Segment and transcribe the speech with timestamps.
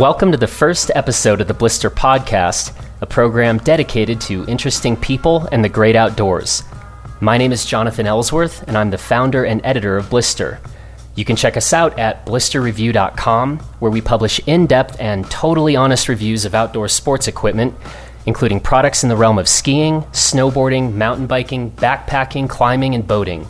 [0.00, 5.46] Welcome to the first episode of the Blister Podcast, a program dedicated to interesting people
[5.52, 6.62] and the great outdoors.
[7.20, 10.58] My name is Jonathan Ellsworth, and I'm the founder and editor of Blister.
[11.16, 16.08] You can check us out at blisterreview.com, where we publish in depth and totally honest
[16.08, 17.74] reviews of outdoor sports equipment,
[18.24, 23.46] including products in the realm of skiing, snowboarding, mountain biking, backpacking, climbing, and boating.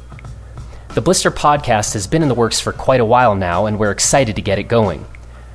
[0.95, 3.92] The Blister podcast has been in the works for quite a while now, and we're
[3.92, 5.06] excited to get it going.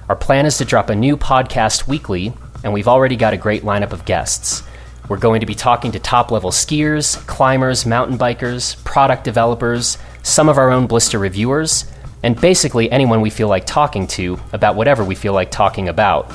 [0.08, 2.32] Our plan is to drop a new podcast weekly,
[2.64, 4.62] and we've already got a great lineup of guests.
[5.10, 10.48] We're going to be talking to top level skiers, climbers, mountain bikers, product developers, some
[10.48, 11.86] of our own blister reviewers,
[12.22, 16.32] and basically anyone we feel like talking to about whatever we feel like talking about.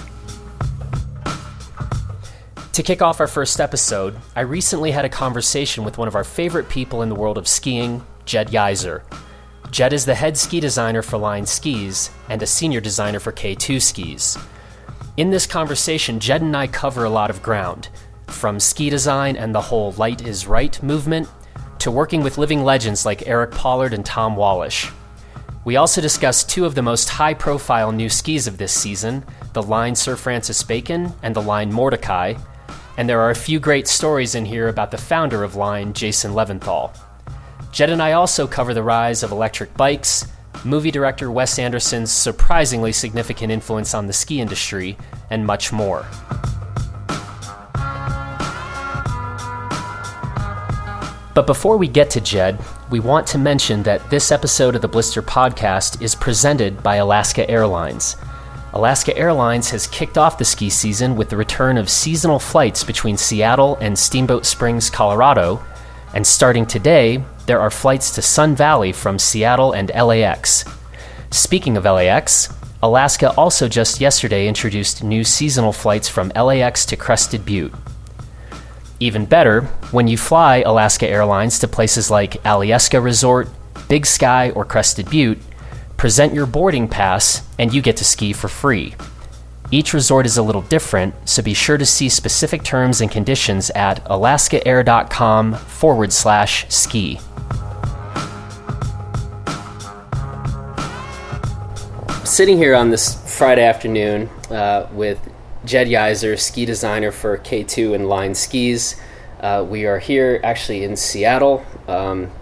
[2.72, 6.24] To kick off our first episode, I recently had a conversation with one of our
[6.24, 9.02] favorite people in the world of skiing, Jed Yeiser.
[9.70, 13.80] Jed is the head ski designer for Line Skis and a senior designer for K2
[13.80, 14.36] Skis.
[15.16, 17.88] In this conversation, Jed and I cover a lot of ground,
[18.26, 21.28] from ski design and the whole light is right movement
[21.78, 24.92] to working with living legends like Eric Pollard and Tom Wallisch.
[25.64, 29.62] We also discuss two of the most high profile new skis of this season the
[29.62, 32.34] Line Sir Francis Bacon and the Line Mordecai,
[32.96, 36.32] and there are a few great stories in here about the founder of Line, Jason
[36.32, 36.92] Levinthal.
[37.72, 40.26] Jed and I also cover the rise of electric bikes,
[40.64, 44.96] movie director Wes Anderson's surprisingly significant influence on the ski industry,
[45.30, 46.04] and much more.
[51.32, 52.58] But before we get to Jed,
[52.90, 57.48] we want to mention that this episode of the Blister Podcast is presented by Alaska
[57.48, 58.16] Airlines.
[58.72, 63.16] Alaska Airlines has kicked off the ski season with the return of seasonal flights between
[63.16, 65.64] Seattle and Steamboat Springs, Colorado,
[66.14, 70.64] and starting today, there are flights to Sun Valley from Seattle and LAX.
[71.30, 72.48] Speaking of LAX,
[72.82, 77.74] Alaska also just yesterday introduced new seasonal flights from LAX to Crested Butte.
[78.98, 79.62] Even better,
[79.92, 83.48] when you fly Alaska Airlines to places like Alyeska Resort,
[83.88, 85.38] Big Sky, or Crested Butte,
[85.96, 88.94] present your boarding pass and you get to ski for free.
[89.72, 93.70] Each resort is a little different, so be sure to see specific terms and conditions
[93.70, 97.20] at alaskaair.com forward slash ski.
[102.24, 105.20] Sitting here on this Friday afternoon uh, with
[105.64, 109.00] Jed Yeiser, ski designer for K2 and Line Skis.
[109.40, 111.64] Uh, we are here actually in Seattle.
[111.86, 112.32] Um,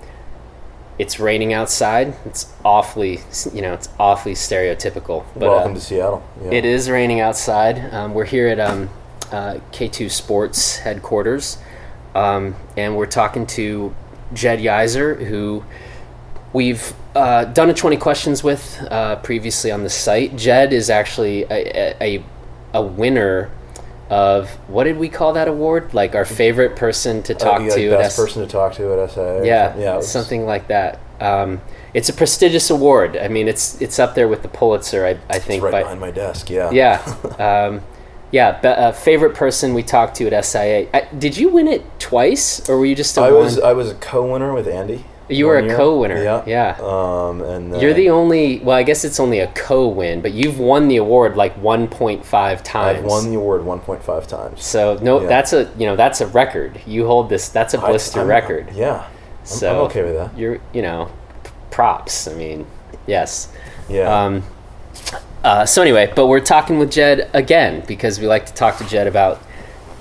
[0.99, 2.15] it's raining outside.
[2.25, 3.21] It's awfully,
[3.53, 5.25] you know, it's awfully stereotypical.
[5.35, 6.29] But, Welcome uh, to Seattle.
[6.43, 6.51] Yeah.
[6.51, 7.93] It is raining outside.
[7.95, 8.91] Um, we're here at um,
[9.31, 11.59] uh, K2 Sports headquarters,
[12.15, 13.95] um, and we're talking to
[14.35, 15.65] Jed Yeiser, who
[16.53, 20.37] we've uh, done a 20 questions with uh, previously on the site.
[20.37, 22.25] Jed is actually a, a,
[22.75, 23.51] a winner
[24.11, 25.93] of what did we call that award?
[25.95, 27.91] Like our favorite person to talk uh, to.
[27.91, 29.43] Best S- person to talk to at SA.
[29.43, 30.11] Yeah, yeah, was...
[30.11, 31.01] something like that.
[31.21, 31.61] Um,
[31.95, 33.17] it's a prestigious award.
[33.17, 35.05] I mean, it's it's up there with the Pulitzer.
[35.07, 35.63] I, I think.
[35.63, 36.51] It's right behind my desk.
[36.51, 36.71] Yeah.
[36.71, 37.15] Yeah.
[37.39, 37.83] Um,
[38.31, 38.61] yeah.
[38.61, 40.89] Be, uh, favorite person we talked to at SIA.
[40.93, 43.17] I, did you win it twice, or were you just?
[43.17, 45.05] A I was I was a co-winner with Andy.
[45.29, 46.23] You were a co-winner.
[46.23, 46.43] Yeah.
[46.47, 46.77] Yeah.
[46.81, 48.61] Um, and uh, you're the only.
[48.61, 52.99] Well, I guess it's only a co-win, but you've won the award like 1.5 times.
[52.99, 54.65] I've won the award 1.5 times.
[54.65, 55.29] So no, yeah.
[55.29, 56.81] that's a you know that's a record.
[56.87, 57.49] You hold this.
[57.49, 58.71] That's a blister I, record.
[58.75, 59.07] Yeah.
[59.07, 60.37] I'm, so I'm okay with that.
[60.39, 61.11] You're you know,
[61.71, 62.27] props.
[62.27, 62.67] I mean,
[63.07, 63.53] yes.
[63.89, 64.25] Yeah.
[64.25, 64.45] Um,
[65.45, 68.85] uh, so anyway, but we're talking with Jed again because we like to talk to
[68.89, 69.43] Jed about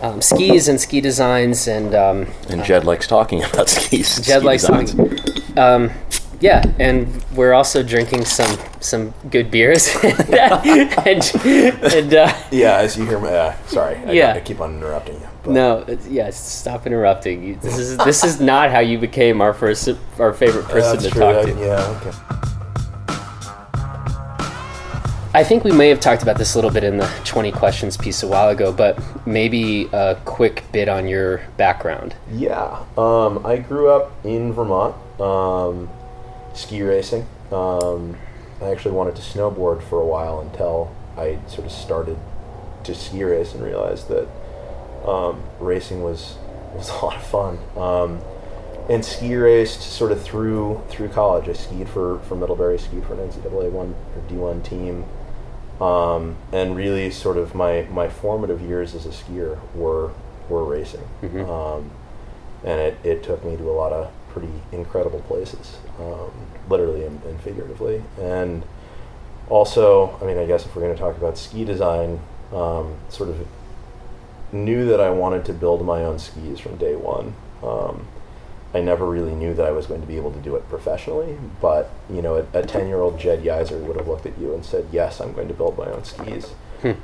[0.02, 4.18] um, skis and ski designs and um, and Jed uh, likes talking about skis.
[4.18, 5.20] Jed ski likes talking.
[5.58, 5.92] Um,
[6.40, 9.90] yeah, and we're also drinking some some good beers.
[10.04, 14.76] and, and uh, yeah, as you hear me, uh, sorry, I, yeah, I keep on
[14.76, 15.28] interrupting you.
[15.44, 15.52] But.
[15.52, 17.60] No, yeah, stop interrupting.
[17.60, 19.90] This is this is not how you became our first
[20.20, 21.22] our favorite person to true.
[21.22, 21.52] talk to.
[21.60, 22.57] yeah, okay.
[25.38, 27.96] I think we may have talked about this a little bit in the 20 questions
[27.96, 32.16] piece a while ago, but maybe a quick bit on your background.
[32.32, 32.84] Yeah.
[32.98, 35.92] Um, I grew up in Vermont, um,
[36.56, 37.28] ski racing.
[37.52, 38.18] Um,
[38.64, 42.18] I actually wanted to snowboard for a while until I sort of started
[42.86, 44.28] to ski race and realized that
[45.08, 46.36] um, racing was,
[46.74, 47.60] was a lot of fun.
[47.78, 48.22] Um,
[48.90, 51.48] and ski raced sort of through through college.
[51.48, 55.06] I skied for, for Middlebury, skied for an NCAA one or D1 team.
[55.82, 60.12] Um, and really, sort of my, my formative years as a skier were
[60.50, 61.50] were racing, mm-hmm.
[61.50, 61.92] um,
[62.64, 66.32] and it, it took me to a lot of pretty incredible places, um,
[66.70, 68.02] literally and, and, figuratively.
[68.20, 68.64] And
[69.50, 72.20] also, I mean, I guess if we're going to talk about ski design,
[72.54, 73.48] um, sort of
[74.52, 77.36] knew that I wanted to build my own skis from day one.
[77.64, 78.08] Um,
[78.74, 81.38] I never really knew that I was going to be able to do it professionally,
[81.62, 85.22] but you know, a ten-year-old Jed Yeiser would have looked at you and said, "Yes,
[85.22, 86.52] I'm going to build my own skis,"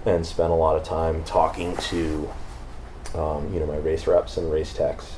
[0.06, 2.30] and spent a lot of time talking to,
[3.16, 5.16] um, you know, my race reps and race techs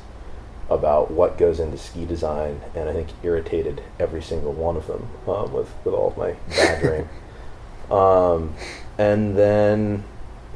[0.70, 5.10] about what goes into ski design, and I think irritated every single one of them
[5.28, 7.10] um, with with all of my badgering.
[7.90, 8.54] um,
[9.00, 10.04] and then,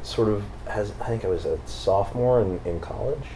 [0.04, 3.26] sort of, has I think I was a sophomore in, in college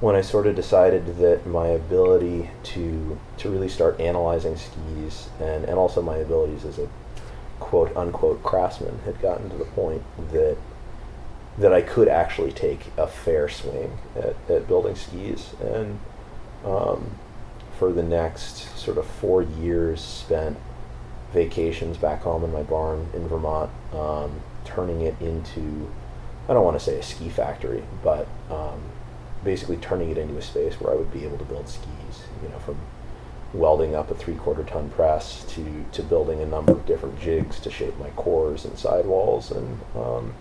[0.00, 5.64] when I sort of decided that my ability to to really start analyzing skis and,
[5.64, 6.88] and also my abilities as a
[7.58, 10.02] quote unquote craftsman had gotten to the point
[10.32, 10.56] that
[11.58, 15.52] that I could actually take a fair swing at, at building skis.
[15.60, 16.00] And
[16.64, 17.18] um,
[17.78, 20.56] for the next sort of four years spent
[21.32, 25.90] vacations back home in my barn in Vermont um, turning it into
[26.48, 28.82] I don't want to say a ski factory but um,
[29.44, 32.48] basically turning it into a space where I would be able to build skis, you
[32.48, 32.78] know, from
[33.52, 37.58] welding up a three quarter ton press to, to building a number of different jigs
[37.60, 40.34] to shape my cores and sidewalls and um,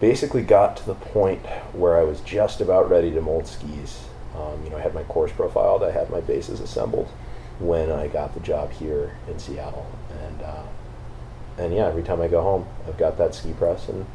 [0.00, 4.04] basically got to the point where I was just about ready to mold skis.
[4.34, 7.08] Um, you know, I had my cores profiled, I had my bases assembled
[7.60, 9.86] when I got the job here in Seattle.
[10.24, 10.62] And, uh,
[11.58, 14.06] and yeah, every time I go home, I've got that ski press and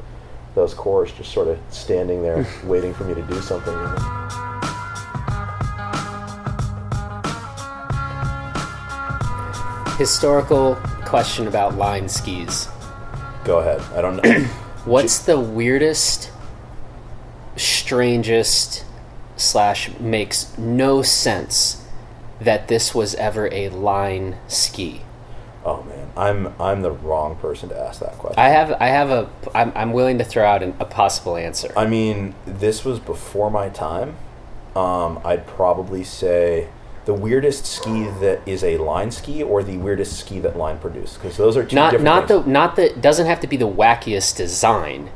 [0.57, 3.75] those cores just sort of standing there waiting for me to do something.
[9.98, 10.75] Historical
[11.06, 12.68] question about line skis.
[13.45, 13.81] Go ahead.
[13.95, 14.44] I don't know.
[14.86, 16.31] What's the weirdest,
[17.56, 18.83] strangest,
[19.36, 21.86] slash makes no sense
[22.42, 25.01] that this was ever a line ski?
[25.67, 28.39] Oh man, I'm I'm the wrong person to ask that question.
[28.39, 31.73] I have I have a I'm, I'm willing to throw out an, a possible answer.
[31.75, 34.15] I mean, this was before my time.
[34.77, 36.69] Um, I'd probably say
[37.03, 41.15] the weirdest ski that is a line ski, or the weirdest ski that line produced,
[41.15, 42.45] because those are two not different not things.
[42.45, 45.09] the not the doesn't have to be the wackiest design.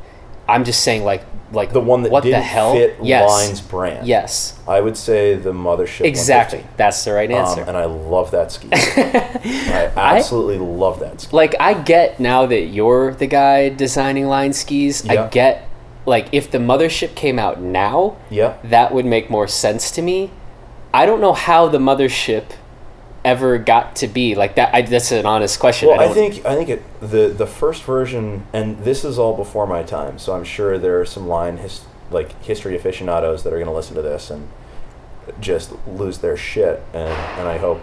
[0.48, 2.72] I'm just saying like like the one that what didn't the hell?
[2.72, 3.28] fit yes.
[3.28, 4.06] Line's brand.
[4.06, 4.58] Yes.
[4.66, 6.06] I would say the Mothership.
[6.06, 6.64] Exactly.
[6.78, 7.62] That's the right answer.
[7.62, 8.68] Um, and I love that ski.
[8.72, 11.36] I absolutely love that ski.
[11.36, 15.04] like I get now that you're the guy designing line skis.
[15.04, 15.24] Yeah.
[15.24, 15.68] I get
[16.06, 18.56] like if the mothership came out now, Yeah.
[18.64, 20.30] that would make more sense to me.
[20.94, 22.44] I don't know how the mothership
[23.24, 24.74] ever got to be like that.
[24.74, 25.88] I, that's an honest question.
[25.88, 29.36] Well, I, don't- think I think it, the the first version, and this is all
[29.36, 33.52] before my time, so I'm sure there are some line his, like history aficionados that
[33.52, 34.48] are going to listen to this and
[35.40, 37.08] just lose their shit, and
[37.38, 37.80] and I hope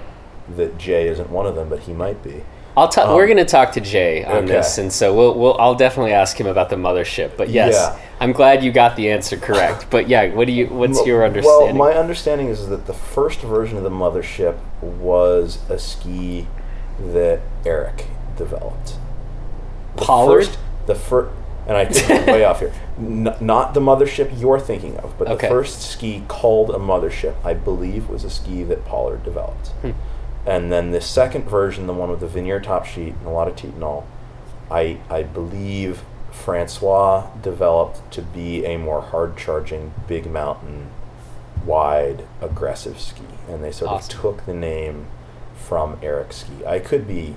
[0.56, 2.44] that Jay isn't one of them, but he might be.
[2.78, 4.48] I'll ta- um, we're going to talk to Jay on okay.
[4.48, 7.36] this, and so we'll, we'll I'll definitely ask him about the mothership.
[7.38, 8.00] But yes, Yeah.
[8.22, 9.88] I'm glad you got the answer correct.
[9.90, 10.68] But yeah, what do you?
[10.68, 11.78] What's your understanding?
[11.78, 16.48] Well, my understanding is that the first version of the mothership was a ski
[17.00, 18.06] that Eric
[18.38, 18.96] developed.
[19.96, 20.46] The Pollard?
[20.46, 21.32] First, the first,
[21.68, 22.74] and I think way off here.
[22.98, 25.48] N- not the mothership you're thinking of, but Okay.
[25.48, 29.70] the first ski called a mothership, I believe, was a ski that Pollard developed.
[29.82, 29.92] Hmm.
[30.50, 33.48] And then the second version, the one with the veneer top sheet and a lot
[33.48, 34.04] of Titanal,
[34.72, 36.02] I I believe
[36.32, 40.90] Francois developed to be a more hard charging, big mountain,
[41.66, 44.16] wide, aggressive ski, and they sort Awesome.
[44.18, 45.08] of took the name
[45.56, 46.66] from Eric Ski.
[46.66, 47.36] I could be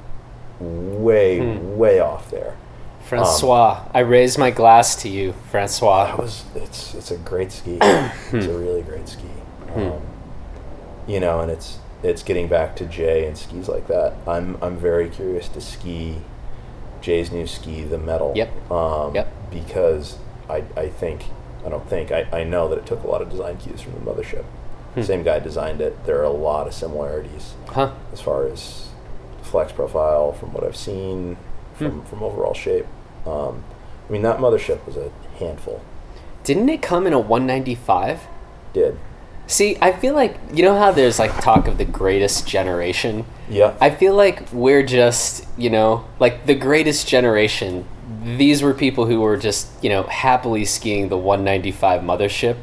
[0.61, 1.77] way Hmm.
[1.77, 2.55] way off there.
[3.05, 6.07] Francois, I raise my glass to you, Francois.
[6.07, 7.77] That was it's it's a great ski.
[8.33, 9.25] it's a really great ski.
[9.75, 10.01] Um,
[11.07, 14.15] you know, and it's it's getting back to Jay and skis like that.
[14.27, 16.19] I'm I'm very curious to ski
[17.01, 18.33] Jay's new ski, the metal.
[18.37, 18.71] Yep.
[18.71, 19.33] Um, Yep.
[19.51, 20.19] Because
[20.49, 21.25] I I think
[21.65, 23.93] I don't think I, I know that it took a lot of design cues from
[23.95, 24.45] the mothership.
[24.95, 25.03] Hmm.
[25.03, 26.05] Same guy designed it.
[26.07, 27.93] There are a lot of similarities Huh?
[28.13, 28.89] as far as
[29.43, 31.37] flex profile from what I've seen,
[31.75, 32.01] from Hmm.
[32.07, 32.87] from overall shape.
[33.27, 33.65] Um,
[34.09, 35.81] I mean that mothership was a handful.
[36.45, 38.21] Didn't it come in a 195?
[38.73, 38.99] Did
[39.47, 43.27] See, I feel like you know how there's like talk of the greatest generation.
[43.51, 43.75] yeah.
[43.81, 47.87] I feel like we're just, you know, like the greatest generation.
[48.25, 52.57] These were people who were just, you know, happily skiing the 195 mothership.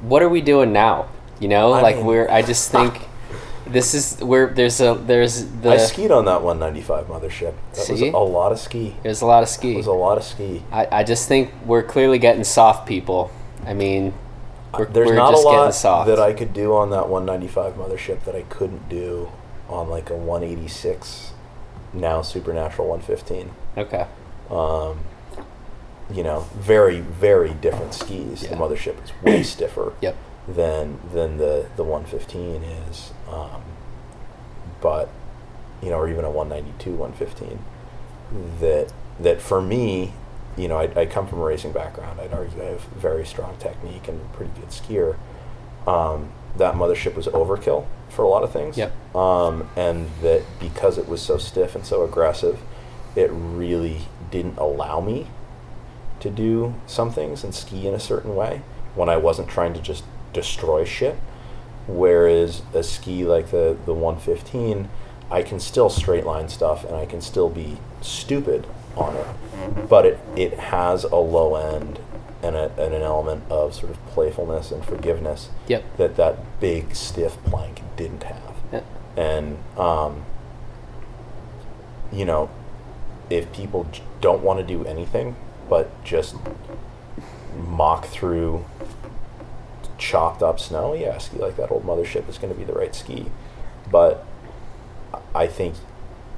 [0.00, 1.08] What are we doing now?
[1.38, 2.28] You know, I like mean- we're.
[2.28, 2.98] I just think
[3.66, 7.54] this is where there's a there's the I skied on that 195 mothership.
[7.74, 7.92] That See?
[7.92, 8.96] was a lot of ski.
[9.02, 9.74] there's a lot of ski.
[9.74, 10.62] It was a lot of ski.
[10.72, 13.30] I, I just think we're clearly getting soft people.
[13.66, 14.14] I mean,
[14.78, 15.72] we're, There's we're not a lot
[16.06, 19.30] that I could do on that 195 mothership that I couldn't do
[19.68, 21.32] on like a 186
[21.92, 23.50] now Supernatural 115.
[23.78, 24.06] Okay.
[24.50, 25.00] Um,
[26.12, 28.42] you know, very very different skis.
[28.42, 28.50] Yeah.
[28.50, 30.16] The mothership is way stiffer Yep.
[30.48, 33.12] than than the the 115 is.
[33.30, 33.62] Um,
[34.80, 35.08] but
[35.82, 37.58] you know, or even a 192, 115.
[38.60, 40.12] That that for me,
[40.56, 42.20] you know, I, I come from a racing background.
[42.20, 45.16] I'd argue I have very strong technique and pretty good skier.
[45.86, 48.76] Um, that mothership was overkill for a lot of things.
[48.76, 49.14] Yep.
[49.14, 52.58] Um, and that because it was so stiff and so aggressive,
[53.14, 55.28] it really didn't allow me
[56.20, 58.62] to do some things and ski in a certain way
[58.94, 61.16] when I wasn't trying to just destroy shit.
[61.86, 64.88] Whereas a ski like the, the 115,
[65.30, 69.88] I can still straight line stuff and I can still be stupid on it.
[69.88, 71.98] But it, it has a low end
[72.42, 75.96] and, a, and an element of sort of playfulness and forgiveness Yep.
[75.96, 78.54] that that big stiff plank didn't have.
[78.72, 78.80] Yeah.
[79.16, 80.24] And, um,
[82.12, 82.50] you know,
[83.30, 85.36] if people j- don't want to do anything
[85.68, 86.36] but just
[87.56, 88.64] mock through
[89.98, 92.94] chopped up snow, yeah, ski like that old mothership is going to be the right
[92.94, 93.26] ski.
[93.90, 94.24] But
[95.34, 95.74] I think,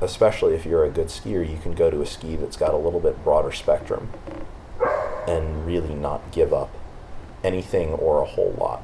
[0.00, 2.76] especially if you're a good skier, you can go to a ski that's got a
[2.76, 4.10] little bit broader spectrum
[5.26, 6.70] and really not give up
[7.44, 8.82] anything or a whole lot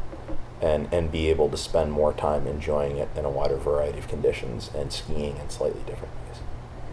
[0.63, 4.07] and and be able to spend more time enjoying it in a wider variety of
[4.09, 6.13] conditions and skiing in slightly different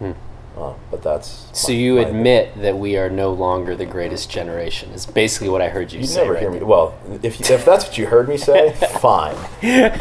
[0.00, 0.14] ways.
[0.58, 4.28] Uh, but that's So my- you my admit that we are no longer the greatest
[4.30, 4.90] generation.
[4.90, 6.20] Is basically what I heard you You say.
[6.20, 6.58] never right hear me.
[6.58, 6.66] there.
[6.66, 9.34] Well, if if that's what you heard me say, fine.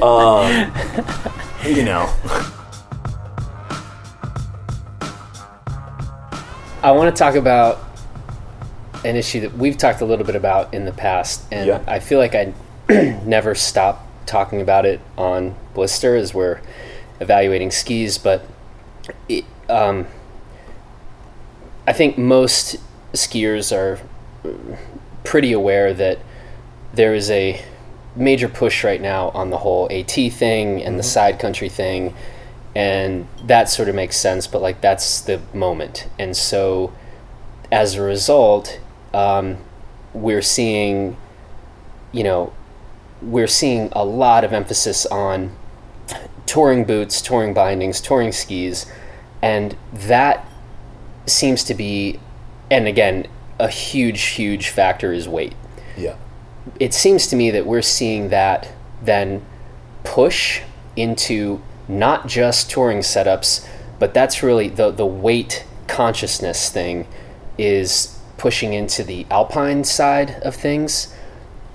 [0.02, 0.74] Um,
[1.66, 2.10] you know,
[6.84, 7.80] I want to talk about
[9.06, 11.82] an issue that we've talked a little bit about in the past, and Yeah.
[11.88, 12.54] I feel like I
[13.26, 16.60] never stop talking about it on Blister as we're
[17.20, 18.18] evaluating skis.
[18.18, 18.46] But
[19.30, 20.08] it, um,
[21.88, 22.78] I think most
[23.14, 24.00] skiers are
[25.24, 26.20] pretty aware that
[26.94, 27.64] there is a
[28.16, 32.14] major push right now on the whole AT thing and the side country thing,
[32.76, 34.48] and that sort of makes sense.
[34.48, 36.94] But like that's the moment, and so
[37.72, 38.80] as a result,
[39.14, 39.58] um,
[40.14, 41.18] we're seeing,
[42.12, 42.54] you know,
[43.22, 45.56] we're seeing a lot of emphasis on
[46.46, 48.86] touring boots, touring bindings, touring skis,
[49.42, 50.46] and that
[51.26, 52.20] seems to be,
[52.70, 53.28] and again,
[53.60, 55.54] a huge, huge factor is weight.
[55.96, 56.16] Yeah,
[56.80, 59.46] it seems to me that we're seeing that then
[60.04, 60.62] push
[60.96, 61.62] into
[61.92, 63.68] not just touring setups,
[64.00, 67.08] but that's really the the weight consciousness thing
[67.58, 71.14] is pushing into the alpine side of things.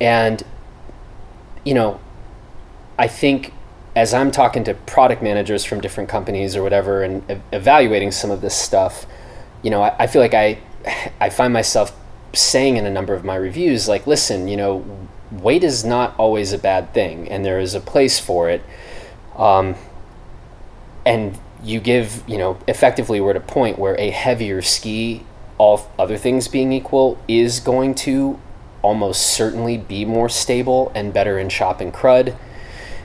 [0.00, 0.42] And
[1.64, 2.00] you know,
[2.98, 3.52] I think
[3.94, 8.40] as I'm talking to product managers from different companies or whatever and evaluating some of
[8.40, 9.06] this stuff,
[9.62, 10.58] you know, I, I feel like I
[11.20, 11.96] I find myself
[12.32, 14.84] saying in a number of my reviews, like, listen, you know,
[15.30, 18.62] weight is not always a bad thing, and there is a place for it.
[19.36, 19.74] Um,
[21.06, 25.24] and you give, you know, effectively, we're at a point where a heavier ski,
[25.56, 28.38] all other things being equal, is going to
[28.82, 32.36] almost certainly be more stable and better in shop and crud.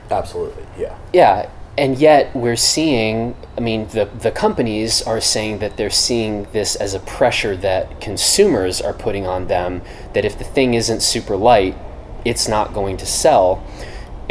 [0.10, 3.36] absolutely, yeah, Yeah, and yet we're seeing.
[3.58, 8.02] I mean, the the companies are saying that they're seeing this as a pressure that
[8.02, 9.82] consumers are putting on them.
[10.14, 11.78] That if the thing isn't super light,
[12.26, 13.64] it's not going to sell.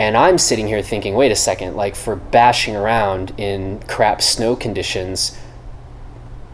[0.01, 4.57] And I'm sitting here thinking, wait a second, like for bashing around in crap snow
[4.57, 5.39] conditions,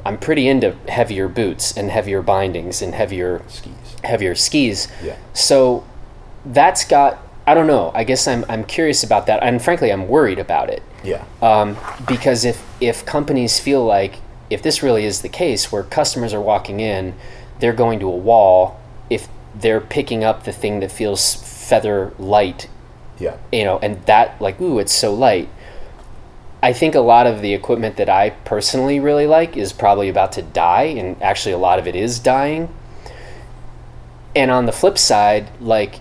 [0.05, 3.73] I'm pretty into heavier boots and heavier bindings and heavier skis.
[4.03, 4.89] heavier skis.
[5.01, 5.17] Yeah.
[5.33, 5.85] So
[6.45, 7.93] that's got I don't know.
[7.95, 11.77] I guess I'm I'm curious about that, and frankly, I'm worried about it Yeah, um,
[12.09, 14.17] because if if companies feel like
[14.51, 17.15] if this really is the case, where customers are walking in,
[17.61, 18.81] they're going to a wall.
[19.09, 22.69] If they're picking up the thing that feels feather light,
[23.19, 25.49] yeah, you know, and that like ooh, it's so light.
[26.63, 30.33] I think a lot of the equipment that I personally really like is probably about
[30.33, 32.75] to die, and actually a lot of it is dying.
[34.35, 36.01] And on the flip side, like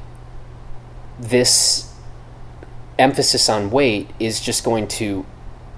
[1.19, 1.93] this
[2.97, 5.25] emphasis on weight is just going to,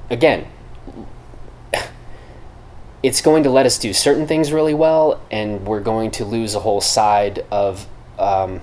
[0.09, 0.47] again,
[3.03, 6.55] it's going to let us do certain things really well, and we're going to lose
[6.55, 8.61] a whole side of um,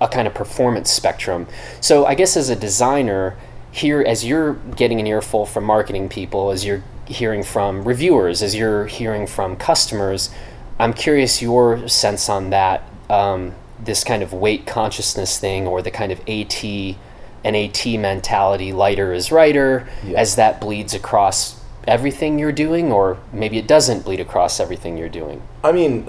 [0.00, 1.46] a kind of performance spectrum.
[1.80, 3.36] So I guess as a designer,
[3.70, 8.54] here as you're getting an earful from marketing people, as you're hearing from reviewers, as
[8.54, 10.30] you're hearing from customers,
[10.78, 12.82] I'm curious your sense on that.
[13.10, 18.72] Um, this kind of weight consciousness thing, or the kind of AT, an AT mentality,
[18.72, 20.18] lighter is righter, Yeah.
[20.18, 25.08] as that bleeds across everything you're doing, or maybe it doesn't bleed across everything you're
[25.08, 25.40] doing?
[25.64, 26.04] I mean,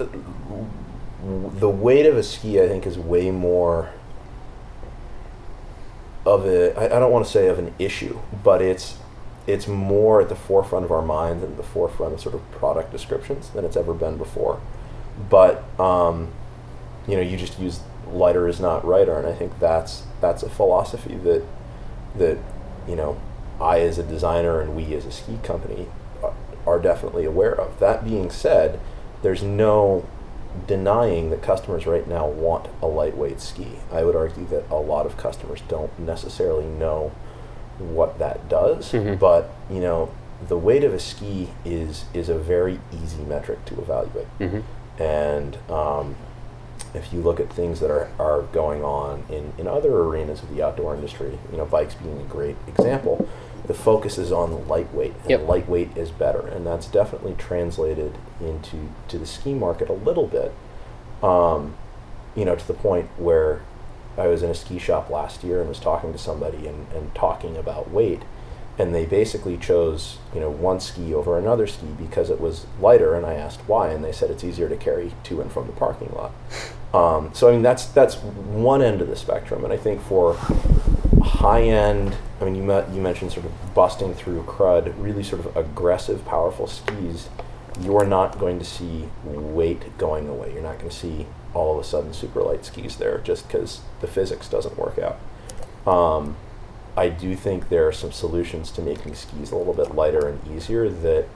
[1.22, 3.90] the weight of a ski, I think, is way more
[6.24, 6.78] of a.
[6.78, 8.96] I, I don't want to say of an issue, but it's
[9.46, 12.92] it's more at the forefront of our minds and the forefront of sort of product
[12.92, 14.60] descriptions than it's ever been before.
[15.28, 16.32] But um,
[17.06, 20.48] you know, you just use lighter is not writer, and I think that's that's a
[20.48, 21.42] philosophy that
[22.16, 22.38] that
[22.88, 23.20] you know
[23.60, 25.88] I as a designer and we as a ski company
[26.66, 27.78] are definitely aware of.
[27.78, 28.80] That being said,
[29.22, 30.06] there's no
[30.66, 33.78] denying that customers right now want a lightweight ski.
[33.92, 37.12] I would argue that a lot of customers don't necessarily know
[37.78, 39.18] what that does, Mhm.
[39.18, 40.10] but you know,
[40.48, 44.26] the weight of a ski is is a very easy metric to evaluate.
[44.38, 45.02] Mm-hmm.
[45.02, 46.16] And um,
[46.94, 50.54] if you look at things that are, are going on in, in other arenas of
[50.54, 53.28] the outdoor industry, you know, bikes being a great example,
[53.66, 55.12] the focus is on the lightweight.
[55.22, 55.48] And Yep.
[55.48, 56.40] lightweight is better.
[56.48, 60.52] And that's definitely translated into to the ski market a little bit.
[61.22, 61.74] Um,
[62.34, 63.60] you know, to the point where
[64.18, 67.14] I was in a ski shop last year and was talking to somebody and, and
[67.14, 68.22] talking about weight.
[68.78, 73.14] And they basically chose, you know, one ski over another ski because it was lighter.
[73.14, 75.72] And I asked why, and they said it's easier to carry to and from the
[75.72, 76.32] parking lot.
[76.92, 79.62] Um, so I mean, that's that's one end of the spectrum.
[79.64, 80.36] And I think for
[81.22, 85.44] high end, I mean, you met, you mentioned sort of busting through crud, really sort
[85.44, 87.28] of aggressive, powerful skis.
[87.80, 90.52] You're not going to see weight going away.
[90.52, 93.80] You're not going to see all of a sudden super light skis there just because
[94.00, 95.18] the physics doesn't work out.
[95.90, 96.36] Um,
[96.96, 100.40] I do think there are some solutions to making skis a little bit lighter and
[100.48, 101.26] easier that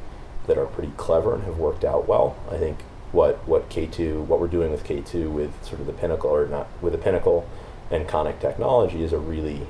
[0.46, 2.36] that are pretty clever and have worked out well.
[2.50, 2.80] I think
[3.12, 6.66] what what K2 what we're doing with K2 with sort of the pinnacle or not
[6.82, 7.48] with the pinnacle
[7.90, 9.66] and Konic technology is a really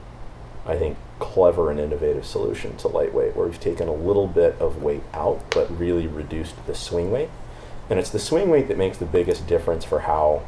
[0.66, 4.82] I think clever and innovative solution to lightweight where we've taken a little bit of
[4.82, 7.30] weight out but really reduced the swing weight.
[7.90, 10.42] And it's the swing weight that makes the biggest difference for how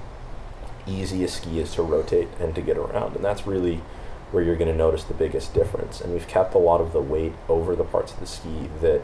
[0.86, 3.14] easy a ski is to rotate and to get around.
[3.14, 3.82] And that's really
[4.30, 6.00] where you're going to notice the biggest difference.
[6.00, 9.02] And we've kept a lot of the weight over the parts of the ski that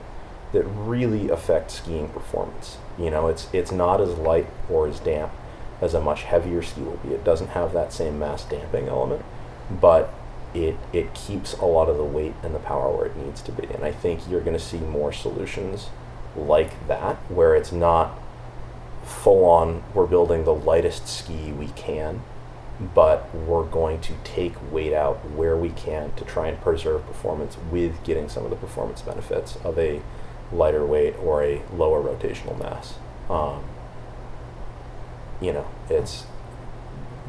[0.52, 2.76] that really affect skiing performance.
[2.98, 5.32] You know, it's it's not as light or as damp
[5.80, 7.14] as a much heavier ski will be.
[7.14, 9.24] It doesn't have that same mass damping element,
[9.70, 10.12] but
[10.54, 13.52] it it keeps a lot of the weight and the power where it needs to
[13.52, 13.66] be.
[13.66, 15.88] And I think you're going to see more solutions
[16.36, 18.18] like that where it's not
[19.04, 22.22] full on we're building the lightest ski we can
[22.94, 27.56] but we're going to take weight out where we can to try and preserve performance
[27.70, 30.00] with getting some of the performance benefits of a
[30.52, 32.94] lighter weight or a lower rotational mass.
[33.28, 33.64] Um,
[35.40, 36.26] you know, it's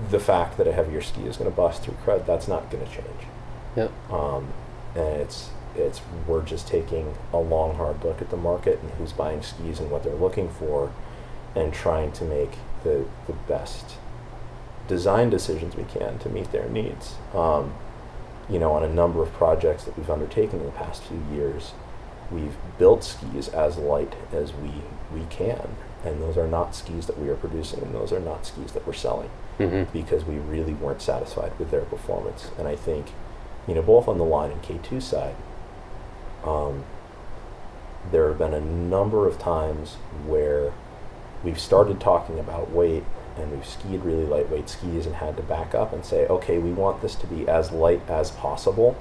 [0.10, 2.26] the fact that a heavier ski is going to bust through crud.
[2.26, 3.28] That's not going to change.
[3.76, 3.92] Yep.
[4.12, 4.54] Um,
[4.96, 9.12] and it's it's we're just taking a long hard look at the market and who's
[9.12, 10.92] buying skis and what they're looking for,
[11.56, 12.52] and trying to make
[12.84, 13.96] the the best
[14.88, 17.16] design decisions we can to meet their needs.
[17.34, 17.74] Um,
[18.50, 21.72] you know, on a number of projects that we've undertaken in the past few years,
[22.32, 24.72] we've built skis as light as we
[25.14, 28.46] we can, and those are not skis that we are producing, and those are not
[28.46, 29.96] skis that we're selling Mm-hmm.
[29.96, 32.50] because we really weren't satisfied with their performance.
[32.58, 33.12] And I think,
[33.68, 35.36] you know, both on the line and K2 side,
[36.44, 36.86] um,
[38.12, 39.94] there have been a number of times
[40.26, 40.74] where
[41.44, 43.04] we've started talking about weight
[43.38, 46.72] and we've skied really lightweight skis and had to back up and say, okay, we
[46.72, 48.96] want this to be as light as possible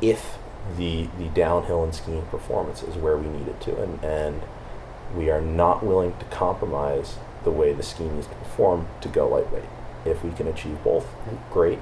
[0.00, 0.38] if
[0.76, 3.80] the the downhill and skiing performance is where we need it to.
[3.82, 4.42] And, and
[5.16, 9.28] we are not willing to compromise the way the ski needs to perform to go
[9.28, 9.64] lightweight.
[10.04, 11.06] If we can achieve both,
[11.52, 11.78] great.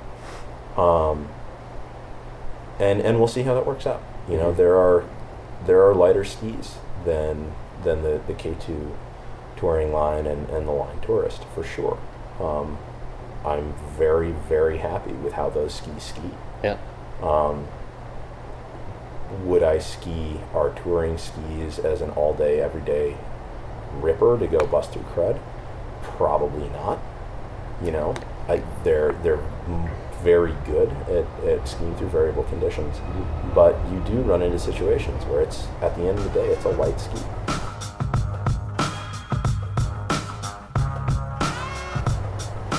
[0.76, 1.28] Um,
[2.78, 4.02] and and we'll see how that works out.
[4.28, 4.56] You know, Mhm.
[4.56, 5.04] there are
[5.66, 7.52] there are lighter skis than
[7.84, 8.92] than the, the K two
[9.56, 11.98] touring line and, and the line tourist for sure.
[12.40, 12.78] Um,
[13.44, 16.30] I'm very very happy with how those skis ski.
[16.62, 16.78] Yeah.
[17.22, 17.66] Um,
[19.44, 23.16] would I ski our touring skis as an all day, everyday
[24.00, 25.40] ripper to go bust through crud?
[26.02, 27.00] Probably not.
[27.82, 28.14] You know,
[28.48, 29.42] I, they're they're
[30.22, 32.96] very good at, at skiing through variable conditions,
[33.54, 36.64] but you do run into situations where it's at the end of the day it's
[36.64, 37.18] a light ski.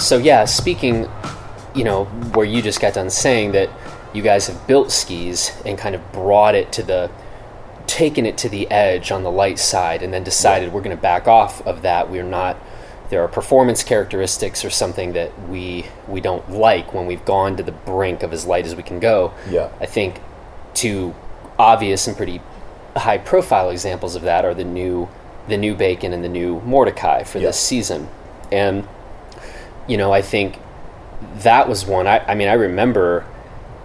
[0.05, 1.09] So yeah, speaking,
[1.73, 3.71] you know, where you just got done saying that
[4.13, 7.09] you guys have built skis and kind of brought it to the
[7.87, 11.01] taken it to the edge on the light side and then decided we're going to
[11.01, 12.11] back off of that.
[12.11, 12.55] We're not
[13.09, 17.63] there are performance characteristics or something that we we don't like when we've gone to
[17.63, 19.33] the brink of as light as we can go.
[19.49, 19.71] Yeah.
[19.81, 20.21] I think
[20.75, 21.15] two
[21.57, 22.41] obvious and pretty
[22.95, 25.09] high profile examples of that are the new
[25.47, 27.47] the new Bacon and the new Mordecai for Yeah.
[27.47, 28.07] this season.
[28.51, 28.87] And
[29.87, 30.57] you know, I think
[31.37, 33.25] that was one I, I mean I remember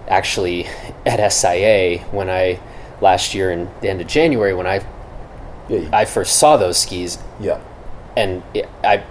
[0.09, 0.67] actually
[1.07, 2.59] at SIA when I
[3.01, 4.85] last year in the end of January when I
[5.69, 5.89] Yeah.
[5.93, 7.61] I first saw those skis yeah.
[8.17, 9.05] and it, I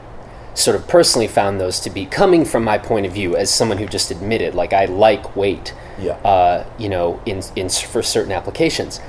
[0.53, 3.77] sort of personally found those to be coming from my point of view as someone
[3.77, 6.13] who just admitted like I like weight Yeah.
[6.17, 8.99] uh, you know in, in for certain applications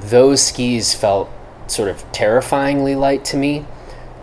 [0.00, 1.30] those skis felt
[1.68, 3.64] sort of terrifyingly light to me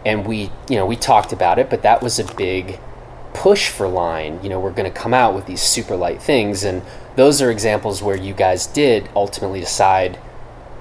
[0.05, 2.79] and we you know we talked about it but that was a big
[3.33, 6.63] push for line you know we're going to come out with these super light things
[6.63, 6.81] and
[7.15, 10.17] those are examples where you guys did ultimately decide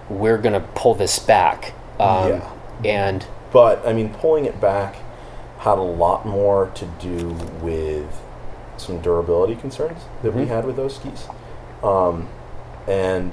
[0.08, 2.50] we're going to pull this back um, Yeah.
[2.84, 4.96] and But I mean, pulling it back
[5.58, 8.06] had a lot more to do with
[8.76, 10.48] some durability concerns that we Mhm.
[10.48, 11.26] had with those skis.
[11.82, 12.28] Um,
[12.86, 13.32] and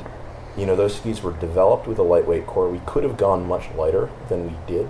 [0.57, 2.67] you know, those skis were developed with a lightweight core.
[2.69, 4.87] We could have gone much lighter than we did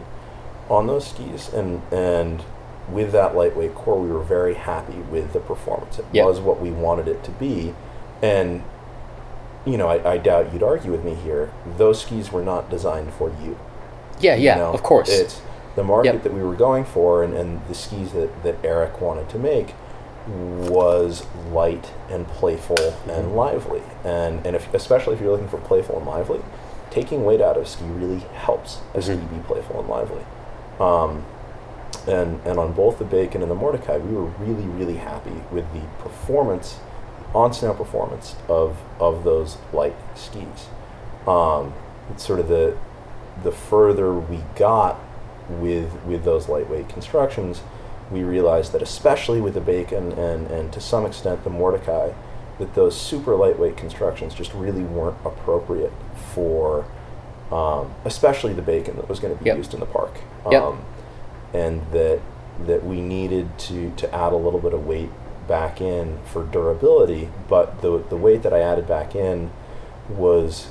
[0.69, 2.43] on those skis, and and
[2.91, 5.97] with that lightweight core, we were very happy with the performance.
[5.99, 6.25] It Yeah.
[6.25, 7.73] was what we wanted it to be,
[8.21, 8.63] and
[9.65, 11.51] you know, I, I doubt you'd argue with me here.
[11.77, 13.57] Those skis were not designed for you.
[14.19, 15.41] yeah yeah You know, of course It's
[15.75, 16.23] the market Yep.
[16.23, 19.73] that we were going for, and, and the skis that, that Eric wanted to make
[20.27, 23.09] was light and playful Mm-hmm.
[23.09, 23.81] and lively.
[24.03, 26.41] And, and if, especially if you're looking for playful and lively,
[26.91, 29.29] taking weight out of ski really helps a ski Mhm.
[29.31, 30.23] be playful and lively.
[30.79, 31.25] Um,
[32.07, 35.71] and, and on both the Bacon and the Mordecai, we were really, really happy with
[35.73, 36.79] the performance,
[37.33, 40.67] on snow performance of, of those light skis.
[41.27, 41.73] Um,
[42.11, 42.77] it's sort of the
[43.43, 44.99] the further we got
[45.49, 47.61] with with those lightweight constructions,
[48.11, 52.11] we realized that especially with the Bacon and, and to some extent the Mordecai,
[52.59, 55.91] that those super lightweight constructions just really weren't appropriate
[56.33, 56.85] for,
[57.51, 59.57] um, especially the Bacon that was going to be Yep.
[59.57, 60.61] used in the park, Yep.
[60.63, 60.81] um,
[61.53, 62.19] and that
[62.65, 65.09] that we needed to to add a little bit of weight
[65.47, 69.51] back in for durability, but the the weight that I added back in
[70.09, 70.67] was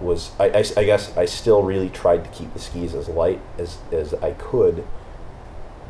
[0.00, 3.40] was I, I, I guess I still really tried to keep the skis as light
[3.56, 4.84] as, as I could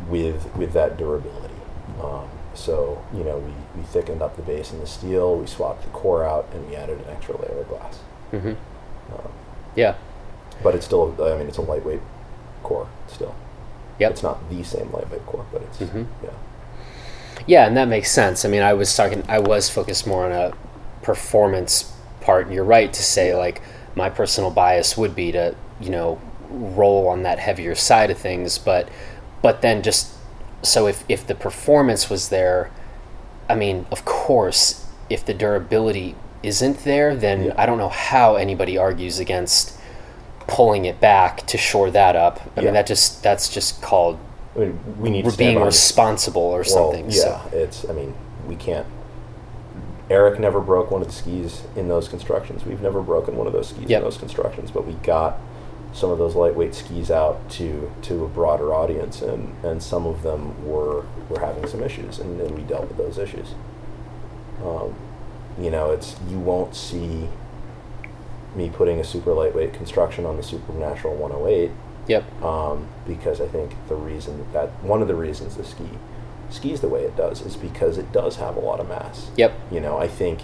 [0.09, 1.55] with with that durability.
[2.03, 5.83] Um, so you know we, we thickened up the base and the steel, we swapped
[5.83, 7.99] the core out, and we added an extra layer of glass.
[8.31, 8.49] hmm
[9.13, 9.33] Um,
[9.75, 9.95] yeah
[10.63, 12.01] but it's still I mean it's a lightweight
[12.63, 13.35] core still.
[13.99, 14.11] Yep.
[14.13, 16.07] It's not the same lightweight core, but it's Mhm.
[16.23, 16.31] yeah.
[17.47, 18.45] Yeah, and that makes sense.
[18.45, 20.53] I mean, I was talking, I was focused more on a
[21.03, 22.47] performance part.
[22.47, 23.61] And you're right to say, like,
[23.97, 28.59] my personal bias would be to, you know, roll on that heavier side of things.
[28.59, 28.89] But,
[29.43, 30.09] but then just
[30.63, 32.71] so if if the performance was there,
[33.49, 37.55] I mean, of course, if the durability isn't there, then Yeah.
[37.59, 39.77] I don't know how anybody argues against
[40.47, 42.41] pulling it back to shore that up.
[42.57, 42.65] I Yeah.
[42.67, 44.19] mean, that just that's just called
[44.57, 47.07] I mean, we need to we're being on- responsible or Well, something.
[47.07, 47.41] yeah, so.
[47.53, 47.89] it's.
[47.89, 48.15] I mean,
[48.47, 48.87] we can't.
[50.11, 52.67] Eric never broke one of the skis in those constructions.
[52.67, 53.99] We've never broken one of those skis Yep.
[53.99, 55.39] in those constructions, but we got
[55.95, 60.23] some of those lightweight skis out to to a broader audience, and, and some of
[60.23, 63.55] them were were having some issues, and, and we dealt with those issues.
[64.65, 64.95] Um,
[65.59, 67.29] you know, it's you won't see
[68.57, 71.71] me putting a super lightweight construction on the Supernatural 108
[72.09, 72.43] Yep.
[72.43, 75.85] um, because I think the reason that one of the reasons the ski
[76.51, 79.31] skis the way it does is because it does have a lot of mass.
[79.37, 79.53] Yep.
[79.71, 80.41] You know, I think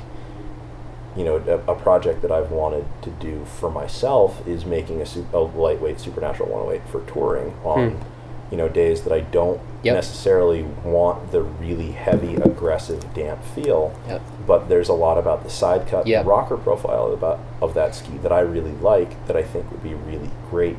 [1.17, 5.07] you know a, a project that I've wanted to do for myself is making a,
[5.07, 8.03] su- a lightweight supernatural 108 for touring on Hmm.
[8.51, 9.95] You know days that I don't Yep.
[9.95, 14.21] necessarily want the really heavy aggressive damp feel Yep.
[14.47, 16.27] but there's a lot about the side cut Yep.
[16.27, 19.95] rocker profile about of that ski that I really like that I think would be
[19.95, 20.79] really great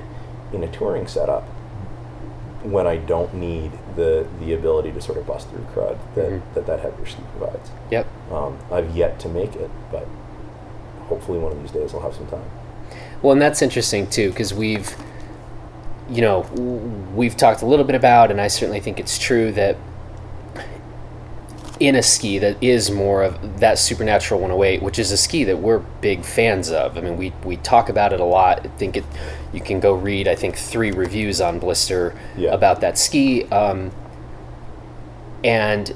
[0.51, 1.43] in a touring setup
[2.63, 6.41] when I don't need the the ability to sort of bust through crud that Mhm.
[6.55, 7.71] that, that heavier ski provides.
[7.89, 8.05] Yep.
[8.33, 10.05] Um, I've yet to make it, but
[11.07, 12.43] hopefully one of these days I'll have some time.
[13.21, 14.95] Well, and that's interesting too, because we've,
[16.09, 16.41] you know,
[17.15, 19.77] we've talked a little bit about, and I certainly think it's true that
[21.79, 25.57] in a ski that is more of that supernatural 108, which is a ski that
[25.59, 26.97] we're big fans of.
[26.97, 28.65] I mean, we we talk about it a lot.
[28.65, 29.05] I think it.
[29.53, 32.53] You can go read, I think, three reviews on Blister Yeah.
[32.53, 33.45] about that ski.
[33.45, 33.91] Um,
[35.43, 35.93] and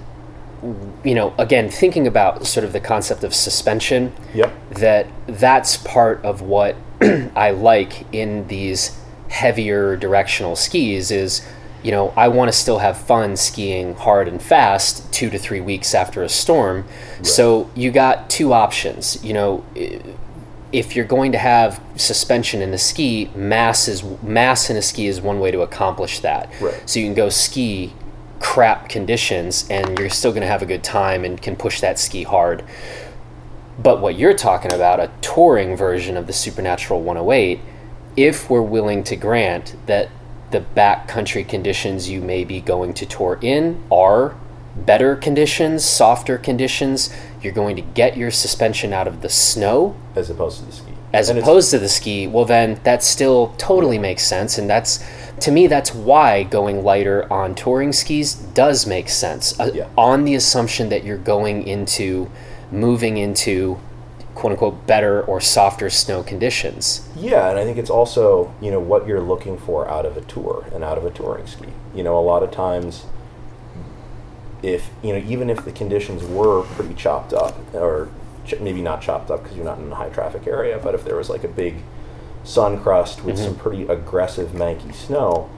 [1.04, 4.54] you know, again, thinking about sort of the concept of suspension Yep.
[4.76, 6.78] that that's part of what
[7.36, 8.98] I like in these
[9.34, 11.42] heavier directional skis is
[11.84, 15.60] you know I want to still have fun skiing hard and fast 2 to 3
[15.60, 16.86] weeks after a storm
[17.24, 19.66] so you got two options you know
[20.74, 25.06] if you're going to have suspension in a ski, mass is mass in a ski
[25.06, 26.50] is one way to accomplish that.
[26.60, 26.90] Right.
[26.90, 27.94] So you can go ski
[28.40, 32.00] crap conditions and you're still going to have a good time and can push that
[32.00, 32.64] ski hard.
[33.82, 37.60] But what you're talking about, a touring version of the Supernatural 108,
[38.16, 40.10] if we're willing to grant that
[40.52, 44.36] the backcountry conditions you may be going to tour in are
[44.76, 50.30] better conditions, softer conditions, you're going to get your suspension out of the snow as
[50.30, 50.92] opposed to the ski.
[51.12, 55.04] as And opposed to the ski, well then that still totally makes sense and that's
[55.40, 60.36] to me that's why going lighter on touring skis does make sense uh, on the
[60.36, 62.30] assumption that you're going into
[62.72, 63.80] moving into
[64.36, 67.08] quote unquote better or softer snow conditions.
[67.16, 70.22] Yeah, and I think it's also you know what you're looking for out of a
[70.22, 71.68] tour and out of a touring ski.
[71.94, 73.06] You know, a lot of times,
[74.62, 78.10] if you know, even if the conditions were pretty chopped up, or
[78.46, 81.04] ch- maybe not chopped up because you're not in a high traffic area, but if
[81.04, 81.76] there was like a big
[82.44, 83.46] sun crust with mm-hmm.
[83.46, 85.50] some pretty aggressive manky snow,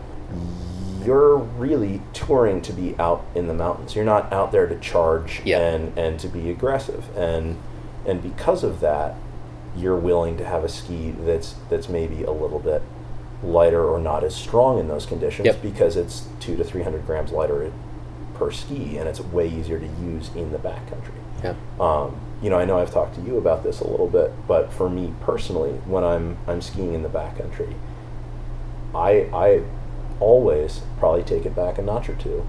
[1.04, 3.96] you're really touring to be out in the mountains.
[3.96, 5.60] You're not out there to charge Yeah.
[5.60, 7.06] and and to be aggressive.
[7.16, 7.58] And
[8.06, 9.16] and because of that,
[9.76, 12.82] you're willing to have a ski that's that's maybe a little bit
[13.44, 15.62] lighter or not as strong in those conditions Yep.
[15.62, 17.72] because it's two to three hundred grams lighter
[18.36, 21.12] per ski, and it's way easier to use in the backcountry.
[21.44, 21.56] Yeah.
[21.80, 24.72] Um, you know, I know I've talked to you about this a little bit, but
[24.74, 27.74] for me personally, when I'm I'm skiing in the backcountry,
[28.94, 29.62] I I
[30.20, 32.46] always probably take it back a notch or two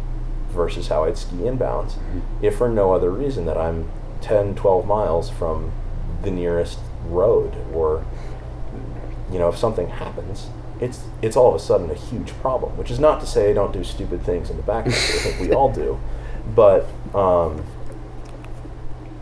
[0.50, 1.94] versus how I'd ski inbounds,
[2.40, 3.90] if for no other reason that I'm
[4.20, 5.72] 10, 12 miles from
[6.22, 8.04] the nearest road or
[9.32, 10.48] you know, if something happens,
[10.80, 12.76] it's it's all of a sudden a huge problem.
[12.76, 14.72] Which is not to say I don't do stupid things in the.
[14.72, 15.98] I think we all do,
[16.54, 17.64] but um,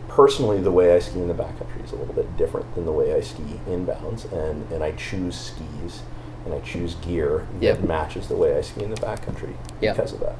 [0.07, 2.91] personally, the way I ski in the backcountry is a little bit different than the
[2.91, 6.01] way I ski inbounds, and and I choose skis
[6.45, 7.79] and I choose gear Yep.
[7.79, 9.95] that matches the way I ski in the backcountry Yep.
[9.95, 10.35] because of that.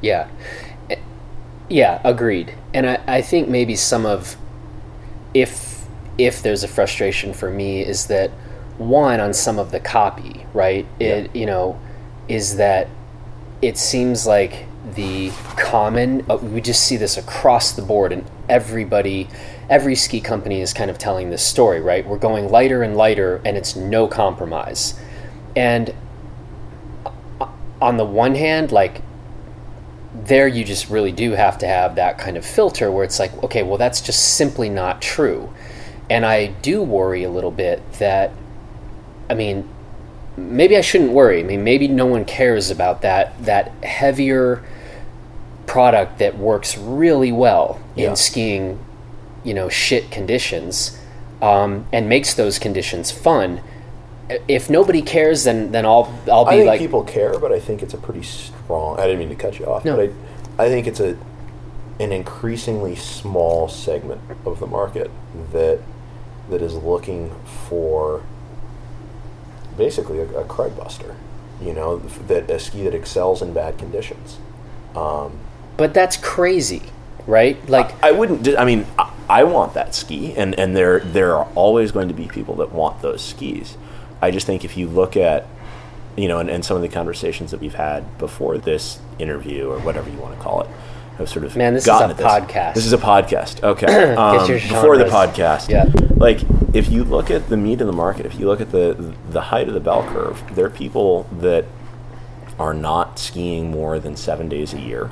[0.00, 0.28] Yeah.
[1.72, 2.54] Yeah, agreed.
[2.74, 4.36] And I, I think maybe some of
[5.32, 5.86] if
[6.18, 8.30] if there's a frustration for me is that
[8.76, 10.86] one on some of the copy, right?
[11.00, 11.80] It you know,
[12.28, 12.88] is that
[13.62, 19.28] it seems like the common uh, we just see this across the board and everybody
[19.70, 22.06] every ski company is kind of telling this story, right?
[22.06, 25.00] We're going lighter and lighter and it's no compromise.
[25.56, 25.94] And
[27.40, 27.48] uh,
[27.80, 29.00] on the one hand, like
[30.14, 33.32] there you just really do have to have that kind of filter where it's like,
[33.42, 35.52] okay, well, that's just simply not true.
[36.10, 38.30] And I do worry a little bit that,
[39.30, 39.68] I mean,
[40.36, 41.40] maybe I shouldn't worry.
[41.40, 44.62] I mean, maybe no one cares about that that heavier
[45.66, 48.10] product that works really well Yeah.
[48.10, 48.78] in skiing,
[49.44, 50.98] you know, shit conditions,
[51.40, 53.60] um, and makes those conditions fun.
[54.48, 57.60] If nobody cares, then then I'll I'll be I think like, people care, but I
[57.60, 58.98] think it's a pretty strong.
[58.98, 59.96] I didn't mean to cut you off, No.
[59.96, 60.10] but
[60.58, 61.16] I, I think it's a
[62.00, 65.10] an increasingly small segment of the market
[65.52, 65.78] that
[66.50, 67.34] that is looking
[67.68, 68.22] for
[69.76, 71.16] basically a, a crud buster.
[71.60, 74.38] You know, that a ski that excels in bad conditions.
[74.96, 75.38] Um,
[75.76, 76.82] but that's crazy,
[77.26, 77.56] right?
[77.68, 77.94] Like.
[78.02, 78.48] I wouldn't.
[78.58, 82.14] I mean, I, I want that ski, and and there there are always going to
[82.14, 83.76] be people that want those skis.
[84.22, 85.46] I just think if you look at,
[86.16, 89.78] you know, and, and some of the conversations that we've had before this interview or
[89.80, 90.68] whatever you want to call it,
[91.18, 92.26] have sort of Man, this is a this.
[92.26, 92.74] podcast.
[92.74, 93.62] This is a podcast.
[93.62, 95.90] Okay, um, before the podcast, Yeah.
[96.16, 96.40] Like
[96.72, 99.40] if you look at the meat of the market, if you look at the the
[99.42, 101.64] height of the bell curve, there are people that
[102.58, 105.10] are not skiing more than seven days a year.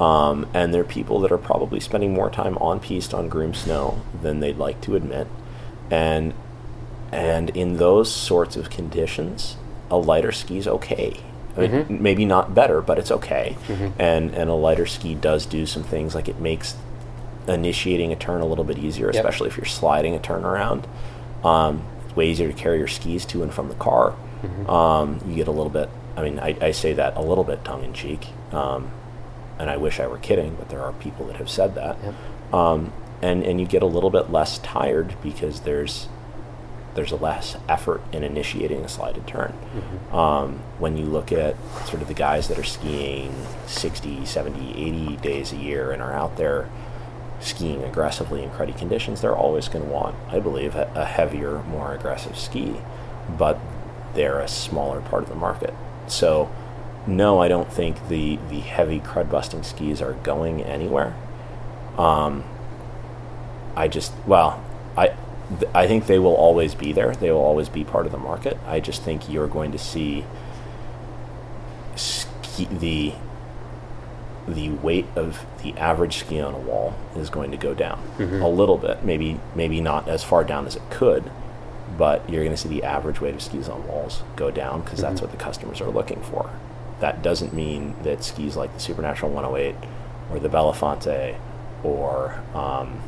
[0.00, 3.56] Um, and there are people that are probably spending more time on piste on groomed
[3.56, 5.26] snow than they'd like to admit.
[5.90, 6.32] And
[7.12, 9.56] and in those sorts of conditions,
[9.90, 11.16] a lighter ski is okay.
[11.56, 13.56] I mean, maybe not better, but it's okay.
[13.98, 16.76] And and a lighter ski does do some things like it makes
[17.46, 20.86] initiating a turn a little bit easier, especially if you're sliding a turn around.
[21.42, 24.14] Um, it's way easier to carry your skis to and from the car.
[24.68, 25.88] Um, you get a little bit.
[26.16, 28.90] I mean, I, I say that a little bit tongue in cheek, um,
[29.58, 31.96] and I wish I were kidding, but there are people that have said that.
[32.52, 32.92] Um,
[33.22, 36.08] and and you get a little bit less tired because there's
[36.94, 39.54] there's a less effort in initiating a slided turn.
[40.12, 41.54] Um, when you look at
[41.86, 43.34] sort of the guys that are skiing
[43.66, 46.68] 60, 70, 80 days a year and are out there
[47.40, 51.62] skiing aggressively in cruddy conditions, they're always going to want, I believe, a, a heavier,
[51.64, 52.76] more aggressive ski.
[53.36, 53.58] But
[54.14, 55.74] they're a smaller part of the market.
[56.08, 56.50] So,
[57.06, 61.14] no, I don't think the, the heavy crud busting skis are going anywhere.
[61.96, 62.44] Um,
[63.76, 64.62] I just, well,
[64.96, 65.14] I,
[65.58, 67.14] th- I think they will always be there.
[67.14, 68.58] They will always be part of the market.
[68.66, 70.24] I just think you're going to see
[71.96, 73.14] ski, the
[74.46, 78.48] the weight of the average ski on a wall is going to go down a
[78.48, 79.04] little bit.
[79.04, 81.30] Maybe maybe not as far down as it could,
[81.98, 85.00] but you're going to see the average weight of skis on walls go down because
[85.00, 86.50] that's what the customers are looking for.
[87.00, 89.74] That doesn't mean that skis like the Supernatural 108
[90.32, 91.38] or the Belafonte
[91.84, 93.00] or um,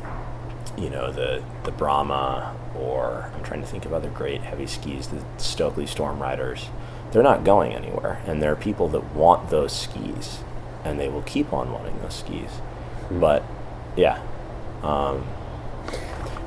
[0.77, 5.07] you know the the Brahma or I'm trying to think of other great heavy skis,
[5.07, 6.67] the Stöckli Storm Riders.
[7.11, 10.39] They're not going anywhere, and there are people that want those skis,
[10.85, 12.49] and they will keep on wanting those skis.
[13.11, 13.43] But
[13.97, 14.21] yeah,
[14.81, 15.25] um,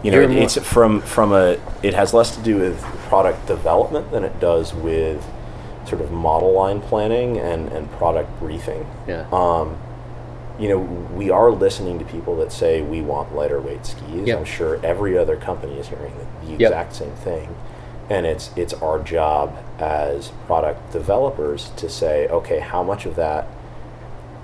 [0.02, 1.58] you know, You're it's from from a.
[1.82, 5.24] It has less to do with product development than it does with
[5.86, 9.26] sort of model line planning and and product briefing Yeah.
[9.32, 9.76] um,
[10.58, 14.26] you know, we are listening to people that say we want lighter weight skis.
[14.28, 14.38] Yep.
[14.38, 16.60] I'm sure every other company is hearing the, the Yep.
[16.60, 17.54] exact same thing.
[18.10, 23.46] And it's it's our job as product developers to say, okay, how much of that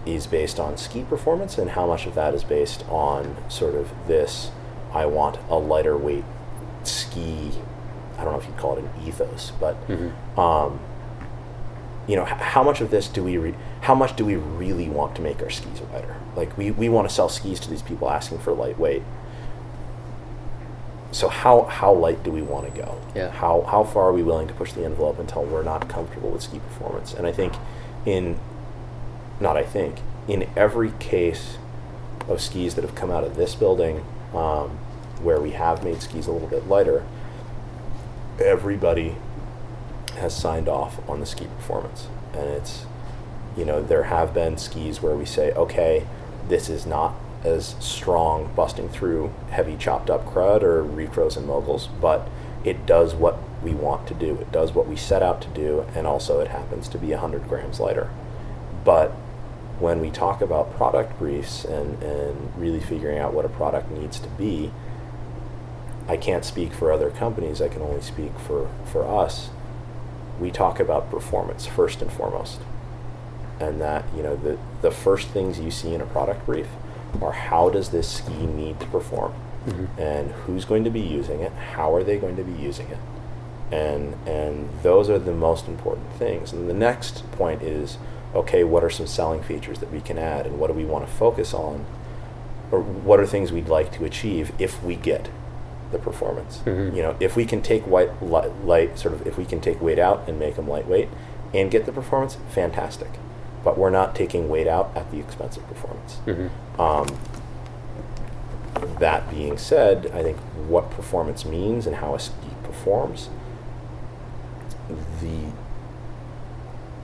[0.06, 3.90] is based on ski performance and how much of that is based on sort of
[4.06, 4.50] this
[4.94, 6.24] I want a lighter weight
[6.84, 7.52] ski
[8.18, 9.76] I don't know if you'd call it an ethos, but
[10.38, 10.78] um,
[12.10, 15.14] you know, how much of this do we, re- how much do we really want
[15.14, 16.16] to make our skis lighter?
[16.34, 19.04] Like we, we want to sell skis to these people asking for lightweight.
[21.12, 23.00] So how, how light do we want to go?
[23.14, 23.30] Yeah.
[23.30, 26.42] How, how far are we willing to push the envelope until we're not comfortable with
[26.42, 27.14] ski performance?
[27.14, 27.52] And I think
[28.04, 28.40] in,
[29.38, 31.58] not I think, in every case
[32.28, 34.70] of skis that have come out of this building, um,
[35.22, 37.04] where we have made skis a little bit lighter,
[38.40, 39.14] everybody
[40.18, 42.08] has signed off on the ski performance.
[42.32, 42.86] And it's,
[43.56, 46.06] you know, there have been skis where we say, okay,
[46.48, 51.88] this is not as strong busting through heavy chopped up crud or repros and moguls,
[52.00, 52.28] but
[52.64, 54.36] it does what we want to do.
[54.36, 57.48] It does what we set out to do, and also it happens to be 100
[57.48, 58.10] grams lighter.
[58.84, 59.10] But
[59.78, 64.18] when we talk about product briefs and, and really figuring out what a product needs
[64.20, 64.70] to be,
[66.06, 69.48] I can't speak for other companies, I can only speak for, for us.
[70.40, 72.60] We talk about performance first and foremost.
[73.60, 76.66] And that, you know, the, the first things you see in a product brief
[77.20, 79.34] are how does this ski need to perform?
[79.66, 80.00] Mm-hmm.
[80.00, 81.52] And who's going to be using it?
[81.52, 82.98] How are they going to be using it?
[83.70, 86.52] And and those are the most important things.
[86.52, 87.98] And the next point is,
[88.34, 91.06] okay, what are some selling features that we can add and what do we want
[91.06, 91.84] to focus on?
[92.70, 95.28] Or what are things we'd like to achieve if we get
[95.92, 96.60] the performance.
[96.94, 99.80] You know, if we can take white light, light, sort of, if we can take
[99.80, 101.08] weight out and make them lightweight,
[101.52, 103.08] and get the performance, fantastic.
[103.64, 106.18] But we're not taking weight out at the expense of performance.
[106.78, 107.18] Um,
[108.98, 113.28] that being said, I think what performance means and how a ski performs,
[115.20, 115.46] the,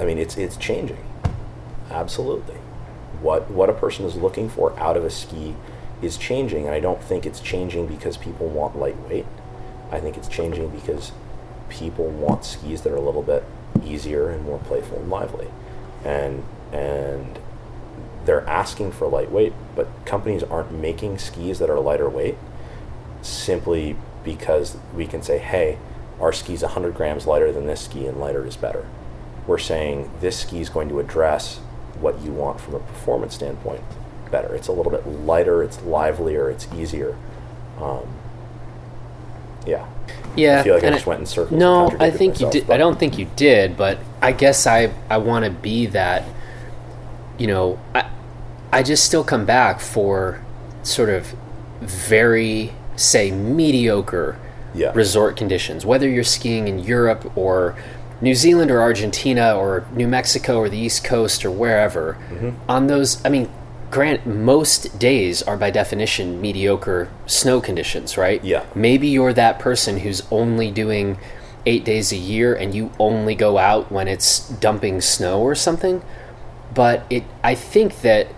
[0.01, 1.05] I mean, it's it's changing,
[1.91, 2.57] absolutely.
[3.21, 5.55] What what a person is looking for out of a ski
[6.03, 9.27] is changing, and I don't think it's changing because people want lightweight.
[9.91, 11.13] I think it's changing because
[11.69, 13.45] people want skis that are a little bit
[13.85, 15.49] easier and more playful and lively,
[16.05, 17.39] and and
[18.25, 22.37] they're asking for lightweight, but companies aren't making skis that are lighter weight
[23.23, 25.79] simply because we can say, hey,
[26.21, 28.89] our ski's 100 grams lighter than this ski and lighter is better.
[29.47, 31.59] We're saying this ski is going to address
[32.01, 33.83] what you want from a performance standpoint
[34.31, 34.55] better.
[34.55, 37.17] It's a little bit lighter, it's livelier, it's easier.
[37.81, 38.07] Um,
[39.67, 39.87] yeah.
[40.37, 41.59] Yeah, I feel like I just went in circles.
[41.59, 42.71] No, I think you myself, did.
[42.71, 46.25] I don't think you did, but I guess I I want to be that.
[47.39, 48.09] You know, I
[48.73, 50.43] I just still come back for
[50.83, 51.35] sort of
[51.81, 54.39] very say mediocre
[54.75, 54.93] Yeah.
[54.95, 57.75] resort conditions, whether you're skiing in Europe or
[58.21, 62.17] New Zealand or Argentina or New Mexico or the East Coast or wherever.
[62.31, 62.51] Mm-hmm.
[62.69, 63.49] On those, I mean,
[63.91, 68.43] grant most days are by definition mediocre snow conditions, right?
[68.45, 68.65] Yeah.
[68.75, 71.19] Maybe you're that person who's only doing
[71.65, 76.03] eight days a year and you only go out when it's dumping snow or something.
[76.75, 78.29] But it, I think that,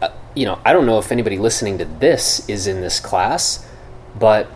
[0.00, 3.66] uh, you know, I don't know if anybody listening to this is in this class,
[4.18, 4.50] but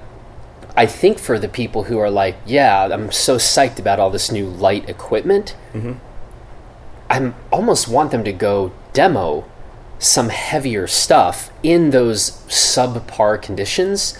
[0.77, 4.31] I think for the people who are like, yeah, I'm so psyched about all this
[4.33, 5.55] new light equipment,
[7.11, 9.45] I almost want them to go demo
[10.01, 14.19] some heavier stuff in those subpar conditions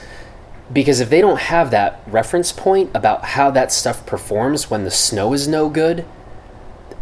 [0.73, 4.91] because if they don't have that reference point about how that stuff performs when the
[4.91, 6.05] snow is no good,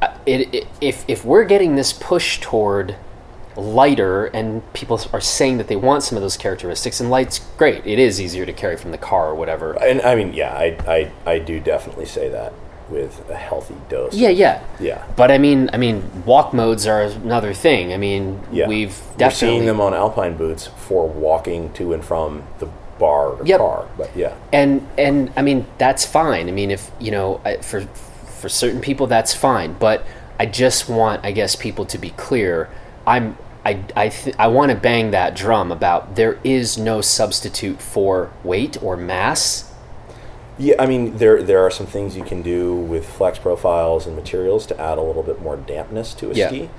[0.00, 2.96] uh, it, it, if if we're getting this push toward
[3.56, 7.00] lighter, and people are saying that they want some of those characteristics.
[7.00, 9.72] And light's great; it is easier to carry from the car or whatever.
[9.82, 12.54] And I mean, yeah, I, I, I do definitely say that
[12.90, 14.14] with a healthy dose.
[14.14, 15.04] Yeah, yeah, Yeah.
[15.16, 17.92] But I mean, I mean, walk modes are another thing.
[17.92, 18.66] I mean, Yeah.
[18.68, 22.68] we've definitely We're seeing them on alpine boots for walking to and from the
[22.98, 23.58] bar or Yep.
[23.60, 23.84] car.
[23.96, 24.32] But yeah.
[24.52, 26.48] and and I mean that's fine.
[26.48, 27.82] I mean if you know for
[28.26, 30.04] for certain people that's fine, but
[30.40, 32.68] I just want I guess people to be clear.
[33.06, 37.80] I'm I I th- I want to bang that drum about there is no substitute
[37.80, 39.67] for weight or mass.
[40.58, 44.16] Yeah, I mean there there are some things you can do with flex profiles and
[44.16, 46.48] materials to add a little bit more dampness to a Yeah.
[46.48, 46.70] ski.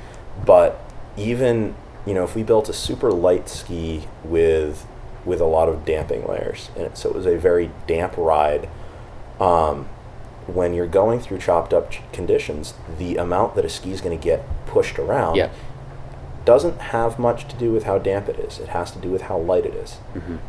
[0.45, 0.79] But
[1.17, 1.75] even
[2.05, 4.85] you know if we built a super light ski with
[5.25, 8.67] with a lot of damping layers in it, so it was a very damp ride.
[9.39, 9.87] Um,
[10.47, 14.17] when you're going through chopped up ch- conditions, the amount that a ski is going
[14.17, 15.49] to get pushed around Yeah.
[16.43, 18.59] doesn't have much to do with how damp it is.
[18.59, 19.97] It has to do with how light it is.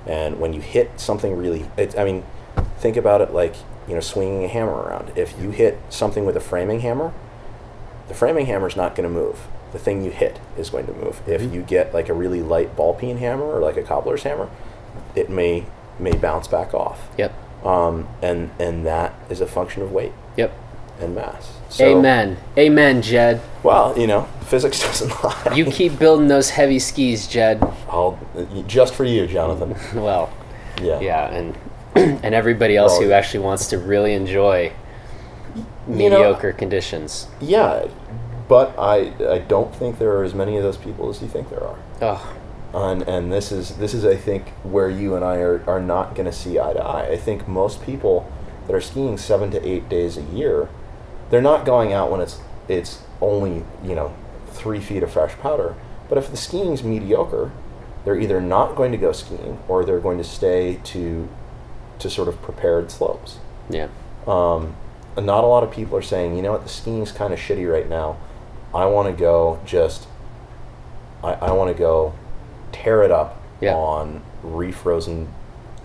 [0.07, 2.23] And when you hit something really, it, I mean,
[2.79, 3.55] think about it like
[3.89, 5.13] you know swinging a hammer around.
[5.17, 7.13] If you hit something with a framing hammer,
[8.09, 9.39] the framing hammer is not going to move.
[9.73, 11.21] The thing you hit is going to move.
[11.29, 14.49] If you get like a really light ball peen hammer or like a cobbler's hammer,
[15.15, 15.65] it may
[15.99, 17.09] may bounce back off.
[17.19, 17.33] Yep.
[17.65, 20.53] Um, and and that is a function of weight Yep.
[21.01, 21.53] and mass.
[21.69, 22.37] So, Amen.
[22.59, 23.41] Amen, Jed.
[23.63, 25.53] Well, you know, physics doesn't lie.
[25.55, 27.63] You keep building those heavy skis, Jed.
[27.89, 28.19] I'll
[28.67, 29.77] just for you, Jonathan.
[30.01, 30.33] Well,
[30.83, 30.99] Yeah.
[31.01, 31.57] yeah, and
[31.95, 34.73] and everybody else Well- who actually wants to really enjoy
[35.57, 37.27] You know- mediocre conditions.
[37.41, 37.87] Yeah,
[38.49, 41.51] but I I don't think there are as many of those people as you think
[41.51, 41.77] there are.
[42.03, 42.33] Oh,
[42.75, 46.15] And and this is this is I think where you and I are, are not
[46.15, 47.09] going to see eye to eye.
[47.11, 48.31] I think most people
[48.67, 50.69] that are skiing seven to eight days a year,
[51.31, 52.39] they're not going out when it's
[52.69, 54.13] it's only you know
[54.53, 55.75] three feet of fresh powder.
[56.09, 57.51] But if the skiing's mediocre,
[58.05, 61.29] they're either not going to go skiing or they're going to stay to
[62.01, 63.39] to sort of prepared slopes.
[63.69, 63.89] yeah.
[64.27, 64.75] Um,
[65.17, 67.39] and not a lot of people are saying, you know what, the skiing's kind of
[67.39, 68.17] shitty right now.
[68.75, 70.07] I want to go just,
[71.25, 72.13] I, I want to go
[72.71, 73.75] tear it up Yeah.
[73.75, 75.27] on refrozen,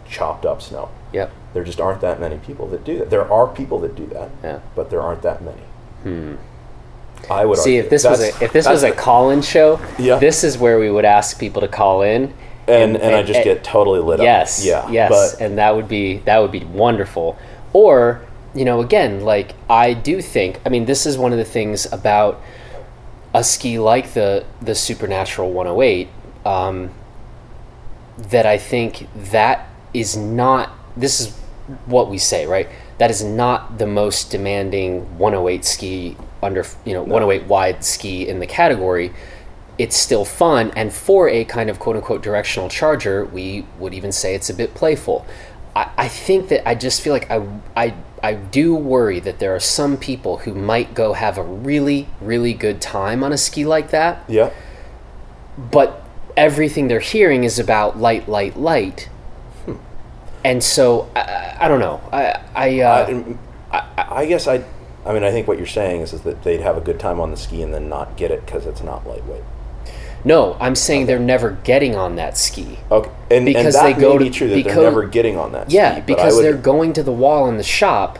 [0.07, 0.89] chopped up snow.
[1.13, 1.31] Yep.
[1.53, 3.09] There just aren't that many people that do that.
[3.09, 4.59] There are people that do that, Yeah.
[4.75, 5.61] but there aren't that many.
[6.03, 6.35] Hmm.
[7.29, 7.83] I would See, argue.
[7.85, 10.19] if this was a if this was a call-in show, Yeah.
[10.19, 12.33] this is where we would ask people to call in.
[12.67, 14.59] And, and I just and- get totally lit Yes.
[14.61, 14.65] up.
[14.65, 14.91] Yeah.
[14.91, 15.09] Yes.
[15.37, 17.37] But and that would be that would be wonderful.
[17.73, 18.21] Or
[18.53, 20.59] you know, again, like I do think.
[20.65, 22.41] I mean, this is one of the things about
[23.33, 26.07] a ski like the the Supernatural 108
[26.45, 26.89] um,
[28.29, 30.71] that I think that is not.
[30.95, 31.35] This is
[31.85, 32.69] what we say, right?
[32.97, 38.39] That is not the most demanding 108 ski under you know 108 wide ski in
[38.39, 39.11] the category.
[39.77, 44.11] It's still fun, and for a kind of quote unquote directional charger, we would even
[44.11, 45.25] say it's a bit playful.
[45.75, 47.45] I, I think that I just feel like I,
[47.75, 52.07] I I do worry that there are some people who might go have a really
[52.21, 54.51] really good time on a ski like that, yeah.
[55.57, 56.01] but
[56.37, 59.09] everything they're hearing is about light, light, light.
[59.65, 59.75] Hmm.
[60.43, 62.01] And so I, I don't know.
[62.11, 63.23] I I, uh,
[63.71, 64.63] I, I, I guess I,
[65.05, 67.19] I mean, I think what you're saying is, is that they'd have a good time
[67.19, 69.43] on the ski and then not get it because it's not lightweight.
[70.25, 70.57] No.
[70.59, 72.79] I'm saying they're never getting on that ski.
[72.91, 75.53] Okay, and Because and they go to- be true that because- they're never getting on
[75.53, 75.71] that.
[75.71, 78.19] Yeah, ski, because would- they're going to the wall in the shop,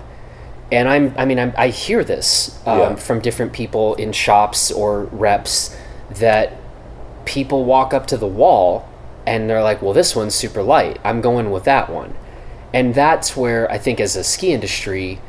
[0.72, 1.14] and I'm.
[1.18, 2.96] I mean, I'm, I hear this um, Yeah.
[2.96, 5.76] from different people in shops or reps
[6.20, 6.54] that
[7.26, 8.88] people walk up to the wall
[9.28, 11.00] and they're like, "Well, this one's super light.
[11.04, 12.14] I'm going with that one,"
[12.74, 15.20] and that's where I think, as a ski industry,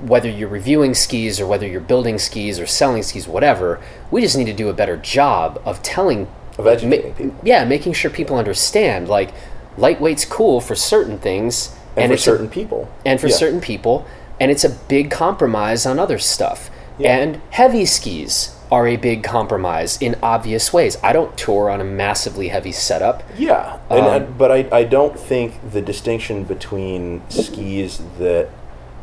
[0.00, 3.80] whether you're reviewing skis or whether you're building skis or selling skis, whatever,
[4.10, 7.36] we just need to do a better job of telling Of educating people.
[7.42, 9.32] yeah, making sure people understand like
[9.76, 13.34] lightweight's cool for certain things and, for it's a- certain people, and for Yeah.
[13.36, 14.06] certain people
[14.40, 16.70] and it's a big compromise on other stuff.
[16.98, 17.14] Yeah.
[17.18, 20.96] And heavy skis are a big compromise in obvious ways.
[21.02, 23.22] I don't tour on a massively heavy setup.
[23.36, 28.48] Yeah, and, Um, uh, but I, I don't think the distinction between skis that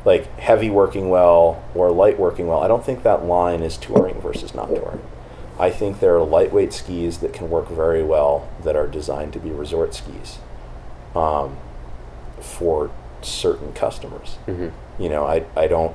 [0.08, 4.22] like heavy working well or light working well, I don't think that line is touring
[4.22, 5.02] versus not touring.
[5.60, 9.40] I think there are lightweight skis that can work very well that are designed to
[9.40, 10.40] be resort skis
[11.14, 11.58] um,
[12.40, 12.90] for
[13.22, 14.38] certain customers.
[14.98, 15.94] You know, I, I don't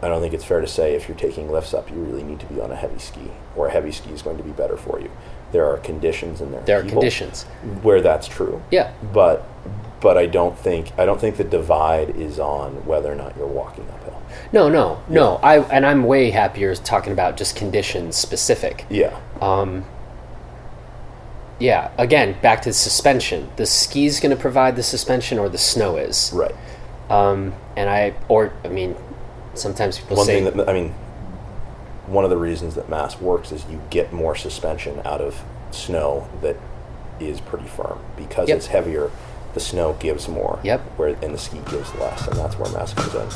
[0.00, 2.38] I don't think it's fair to say if you're taking lifts up, you really need
[2.38, 4.76] to be on a heavy ski, or a heavy ski is going to be better
[4.76, 5.10] for you.
[5.50, 6.60] There are conditions in there.
[6.60, 7.42] There are conditions.
[7.82, 8.62] where that's true.
[8.70, 8.92] Yeah.
[9.12, 9.44] But
[10.00, 13.46] but I don't think I don't think the divide is on whether or not you're
[13.46, 14.22] walking uphill.
[14.52, 15.36] No, no, no.
[15.42, 18.84] I and I'm way happier talking about just conditions specific.
[18.90, 19.18] Yeah.
[19.40, 19.84] Um,
[21.60, 23.48] yeah, again, back to the suspension.
[23.56, 26.30] The ski's going to provide the suspension, or the snow is.
[26.32, 26.54] Right.
[27.10, 28.94] Um, and I, or I mean,
[29.54, 30.90] sometimes people One say, thing that I mean,
[32.06, 35.42] one of the reasons that mass works is you get more suspension out of
[35.72, 36.56] snow that
[37.18, 38.56] is pretty firm because Yep.
[38.58, 39.10] it's heavier.
[39.58, 40.60] The snow gives more.
[40.62, 40.80] Yep.
[40.98, 43.28] Where and the ski gives less, and that's where mass comes in.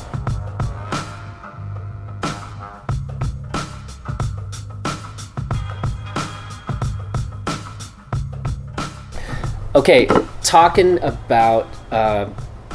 [9.75, 10.07] Okay,
[10.45, 12.29] talking about, uh,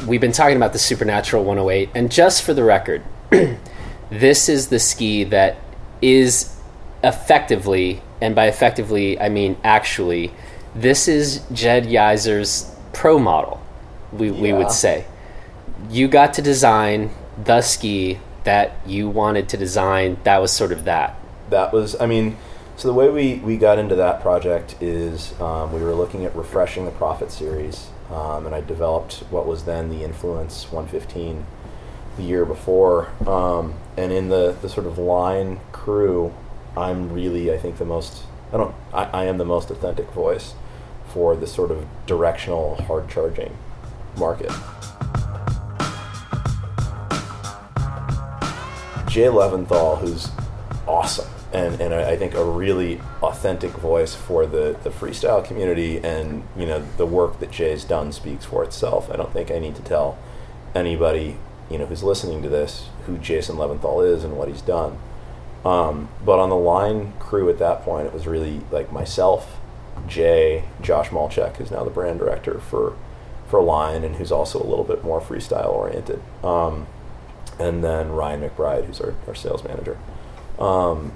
[0.06, 3.02] we've been talking about the Supernatural 108, and just for the record,
[4.10, 5.56] this is the ski that
[6.02, 6.54] is
[7.02, 10.34] effectively, and by effectively, I mean actually,
[10.74, 13.60] this is Jed Yeiser's pro model,
[14.12, 15.06] we, we would say.
[15.88, 17.10] You got to design
[17.42, 21.16] the ski that you wanted to design, that was sort of that.
[21.50, 22.36] that was i mean
[22.76, 26.36] so the way we, we got into that project is um, we were looking at
[26.36, 31.44] refreshing the Prophet series um, and i developed what was then the influence 115
[32.16, 36.32] the year before um, and in the, the sort of line crew
[36.76, 40.54] i'm really i think the most i don't i, I am the most authentic voice
[41.18, 43.52] for the sort of directional hard charging
[44.16, 44.52] market
[49.08, 50.30] Jay Levinthal, who's
[50.86, 56.44] awesome and, and I think a really authentic voice for the, the freestyle community and
[56.56, 59.10] you know the work that Jay's done speaks for itself.
[59.10, 60.16] I don't think I need to tell
[60.72, 61.36] anybody
[61.68, 64.98] you know who's listening to this who Jason Levinthal is and what he's done.
[65.64, 69.57] Um, but on the line crew at that point, it was really like myself,
[70.08, 72.96] Jay, Josh Malczyk, who's now the brand director for
[73.46, 76.20] for Line and who's also a little bit more freestyle oriented.
[76.44, 76.86] Um,
[77.58, 79.96] and then Ryan McBride, who's our, our sales manager.
[80.58, 81.12] Um,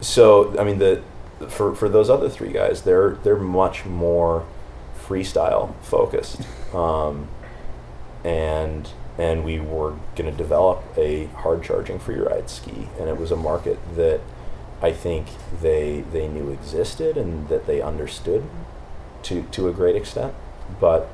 [0.00, 1.02] so I mean the
[1.48, 4.46] for for those other three guys, they're they're much more
[4.98, 6.40] freestyle focused,
[6.74, 7.28] um,
[8.24, 13.16] and and we were going to develop a hard charging free ride ski, and it
[13.16, 14.20] was a market that
[14.82, 15.26] I think
[15.62, 18.44] they they knew existed and that they understood
[19.24, 20.34] to to a great extent,
[20.80, 21.08] but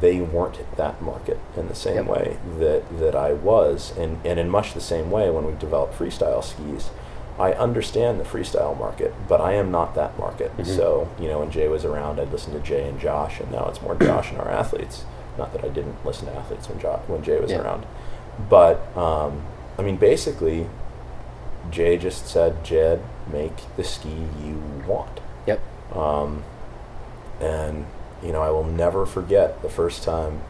[0.00, 2.06] they weren't that market in the same Yep.
[2.06, 5.98] way that that I was, and and in much the same way when we developed
[5.98, 6.90] freestyle skis.
[7.38, 10.54] I understand the freestyle market, but I am not that market.
[10.58, 10.66] Mhm.
[10.66, 13.66] So, you know, when Jay was around, I'd listen to Jay and Josh, and now
[13.68, 15.04] it's more Josh and our athletes.
[15.38, 17.62] Not that I didn't listen to athletes when jo- when Jay was Yeah.
[17.62, 17.86] around,
[18.50, 19.40] but um,
[19.78, 20.66] I mean, basically,
[21.70, 23.02] Jay just said, "Jed,
[23.32, 25.60] make the ski you want." Yep.
[25.96, 26.44] Um,
[27.40, 27.86] and
[28.22, 30.40] you know, I will never forget the first time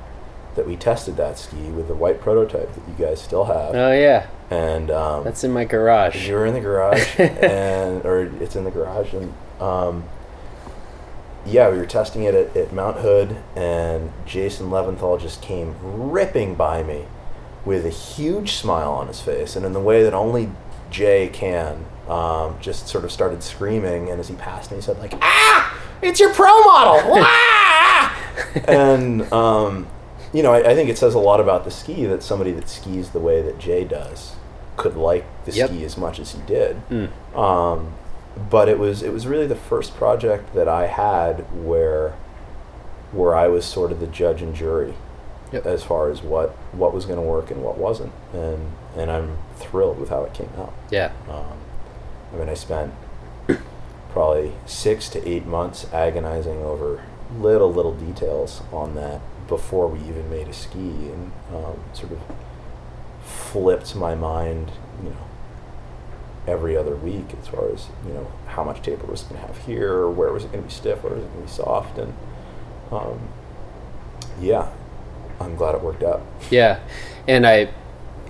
[0.57, 3.75] that we tested that ski with the white prototype that you guys still have.
[3.75, 4.27] Oh, yeah.
[4.51, 6.27] And um, That's in my garage.
[6.29, 10.05] you were in the garage, and or it's in the garage, and um,
[11.47, 16.57] yeah, we were testing it at, at Mount Hood, and Jason Levinthal just came ripping
[16.57, 17.05] by me
[17.65, 20.51] with a huge smile on his face, and in the way that only
[20.91, 24.99] Jay can, um, just sort of started screaming, and as he passed me, he said
[24.99, 28.17] like, "Ah, it's your pro model!" ah!
[28.67, 29.87] and um,
[30.33, 32.69] you know, I, I think it says a lot about the ski that somebody that
[32.69, 34.35] skis the way that Jay does
[34.77, 35.69] could like the Yep.
[35.71, 36.81] ski as much as he did.
[36.89, 37.37] Mm.
[37.37, 37.93] Um,
[38.49, 42.15] but it was it was really the first project that I had where
[43.13, 44.95] where I was sort of the judge and jury
[45.53, 45.67] Yep.
[45.67, 49.37] as far as what what was going to work and what wasn't, and and I'm
[49.61, 50.73] thrilled with how it came out.
[50.91, 51.13] Yeah.
[51.29, 51.59] Um,
[52.33, 52.93] I mean, I spent
[54.13, 57.05] probably six to eight months agonizing over
[57.39, 62.21] little little details on that before we even made a ski, and um, sort of
[63.25, 64.71] flipped my mind,
[65.03, 65.27] you know,
[66.47, 69.59] every other week as far as you know how much taper was going to have
[69.59, 71.99] here, where was it going to be stiff, where was it going to be soft,
[71.99, 72.15] and
[72.93, 73.21] um,
[74.41, 74.71] yeah,
[75.41, 76.23] I'm glad it worked out.
[76.51, 76.81] Yeah,
[77.27, 77.73] and I,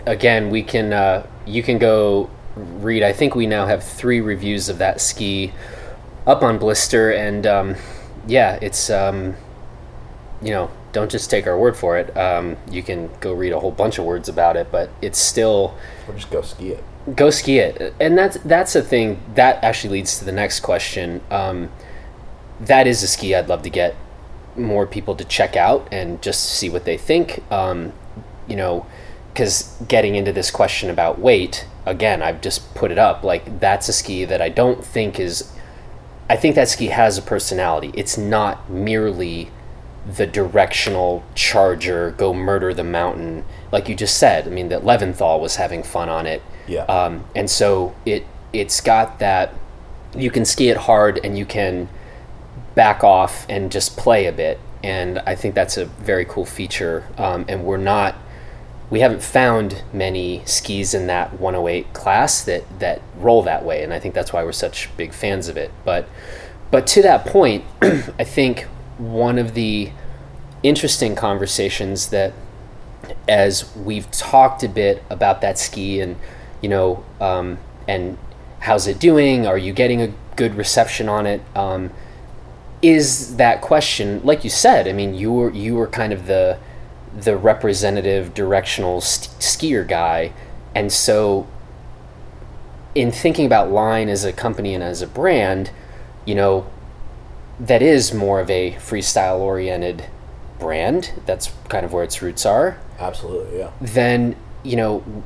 [0.06, 3.02] again, we can uh, you can go read.
[3.02, 5.52] I think we now have three reviews of that ski
[6.26, 7.74] up on Blister, and um,
[8.26, 9.34] yeah, it's um,
[10.42, 12.16] you know don't just take our word for it.
[12.16, 15.76] Um, you can go read a whole bunch of words about it, but it's still
[16.08, 16.84] Or just go ski it.
[17.16, 21.20] go ski it and that's that's a thing that actually leads to the next question
[21.30, 21.70] um,
[22.60, 23.96] that is a ski i'd love to get
[24.56, 27.92] more people to check out and just see what they think um,
[28.48, 28.84] you know
[29.32, 33.88] because getting into this question about weight again i've just put it up like that's
[33.88, 35.52] a ski that i don't think is
[36.28, 39.50] i think that ski has a personality it's not merely
[40.16, 45.40] the directional charger go murder the mountain like you just said i mean that levinthal
[45.40, 46.84] was having fun on it Yeah.
[46.84, 49.54] um, and so it it's got that
[50.16, 51.88] you can ski it hard and you can
[52.74, 54.58] back off and just play a bit.
[54.82, 57.06] And I think that's a very cool feature.
[57.18, 58.16] Um, and we're not,
[58.90, 63.84] we haven't found many skis in that 108 class that, that roll that way.
[63.84, 65.70] And I think that's why we're such big fans of it.
[65.84, 66.08] But,
[66.72, 68.62] but to that point, I think
[68.98, 69.92] one of the
[70.62, 72.32] interesting conversations that
[73.28, 76.16] as we've talked a bit about that ski and
[76.60, 78.18] you know um, and
[78.60, 81.90] how's it doing are you getting a good reception on it um,
[82.82, 86.58] is that question like you said i mean you were you were kind of the
[87.18, 90.32] the representative directional st- skier guy.
[90.74, 91.46] And so
[92.94, 95.70] in thinking about line as a company and as a brand
[96.24, 96.66] you know
[97.58, 100.06] that is more of a freestyle oriented
[100.58, 101.12] brand.
[101.26, 102.78] That's kind of where its roots are.
[102.98, 103.70] Absolutely, yeah.
[103.80, 105.24] then you know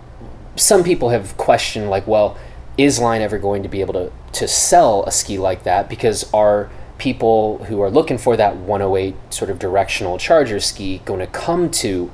[0.56, 2.38] some people have questioned like well
[2.78, 5.88] is line ever going to be able to to sell a ski like that?
[5.88, 11.20] Because are people who are looking for that 108 sort of directional charger ski going
[11.20, 12.10] to come to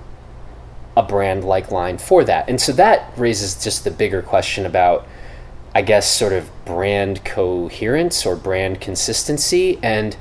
[0.97, 2.49] a brand like line for that.
[2.49, 5.07] And so that raises just the bigger question about
[5.72, 9.78] i guess sort of brand coherence or brand consistency.
[9.83, 10.16] And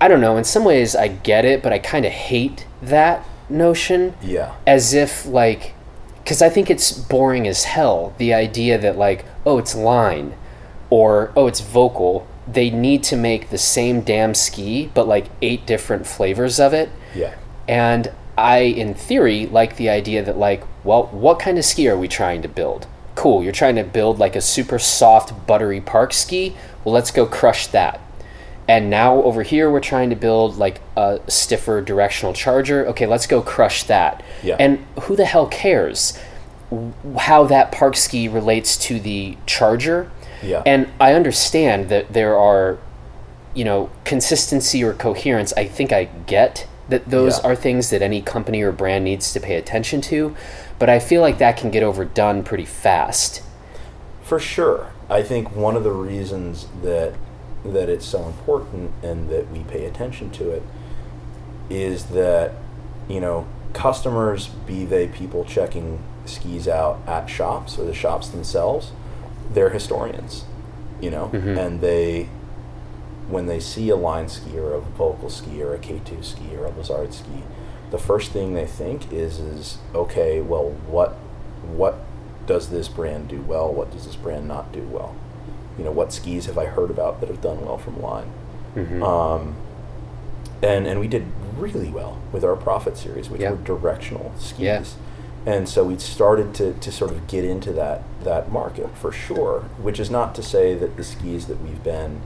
[0.00, 3.24] i don't know in some ways i get it but i kind of hate that
[3.48, 4.14] notion.
[4.22, 4.54] Yeah.
[4.66, 5.74] as if like
[6.22, 10.34] because i think it's boring as hell the idea that like oh it's line
[10.90, 15.66] or oh it's Völkl they need to make the same damn ski but like eight
[15.66, 16.88] different flavors of it.
[17.14, 17.34] Yeah.
[17.66, 21.98] and i in theory like the idea that like well what kind of ski are
[21.98, 22.86] we trying to build?
[23.14, 26.56] Cool you're trying to build like a super soft buttery park ski?
[26.84, 28.00] Well let's go crush that.
[28.68, 32.86] And now over here we're trying to build like a stiffer directional charger.
[32.88, 34.22] Okay let's go crush that.
[34.42, 34.56] Yeah.
[34.60, 36.18] and who the hell cares
[37.16, 40.10] how that park ski relates to the charger
[40.42, 40.62] Yeah.
[40.66, 42.78] and i understand that there are
[43.54, 47.48] you know consistency or coherence i think i get that those Yeah.
[47.50, 50.34] are things that any company or brand needs to pay attention to
[50.78, 53.42] but i feel like that can get overdone pretty fast
[54.22, 54.92] For sure.
[55.10, 57.14] I think one of the reasons that
[57.64, 60.62] that it's so important and that we pay attention to it
[61.70, 62.52] is that
[63.08, 68.92] you know customers be they people checking skis out at shops or the shops themselves
[69.52, 70.44] they're historians
[71.00, 72.28] you know and they
[73.28, 76.64] when they see a line ski or a Völkl ski or a K2 ski or
[76.64, 77.42] a Blizzard ski,
[77.90, 81.10] the first thing they think is is okay, well, what
[81.76, 81.98] what
[82.46, 83.70] does this brand do well?
[83.70, 85.14] What does this brand not do well?
[85.76, 88.32] You know, what skis have I heard about that have done well from line?
[89.02, 89.56] Um,
[90.62, 91.26] and and we did
[91.58, 93.50] really well with our Prophet series, which Yeah.
[93.50, 94.58] were directional skis.
[94.60, 94.84] Yeah.
[95.46, 99.62] And so we started to, to sort of get into that that market for sure,
[99.80, 102.20] which is not to say that the skis that we've been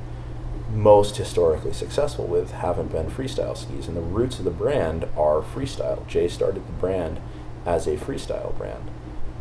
[0.73, 3.87] most historically successful with haven't been freestyle skis.
[3.87, 6.07] And the roots of the brand are freestyle.
[6.09, 7.21] Jay started the brand
[7.67, 8.91] as a freestyle brand.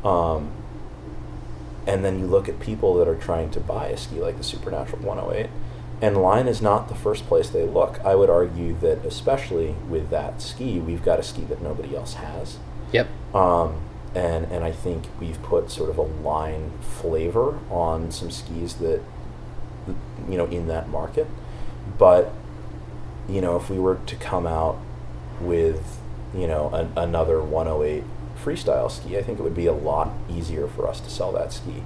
[0.04, 0.52] Um,
[1.88, 4.44] and then you look at people that are trying to buy a ski like the
[4.44, 5.50] Supernatural 108,
[6.02, 8.00] and line is not the first place they look.
[8.04, 12.16] I would argue that, especially with that ski, we've got a ski that nobody else
[12.16, 12.58] has.
[12.92, 13.82] Yep Um,
[14.14, 19.02] and and I think we've put sort of a line flavor on some skis that
[20.30, 21.28] you know in that market.
[21.98, 22.34] But
[23.30, 24.78] you know, if we were to come out
[25.40, 26.00] with
[26.36, 28.04] you know an, another 108
[28.44, 31.54] freestyle ski, I think it would be a lot easier for us to sell that
[31.54, 31.84] ski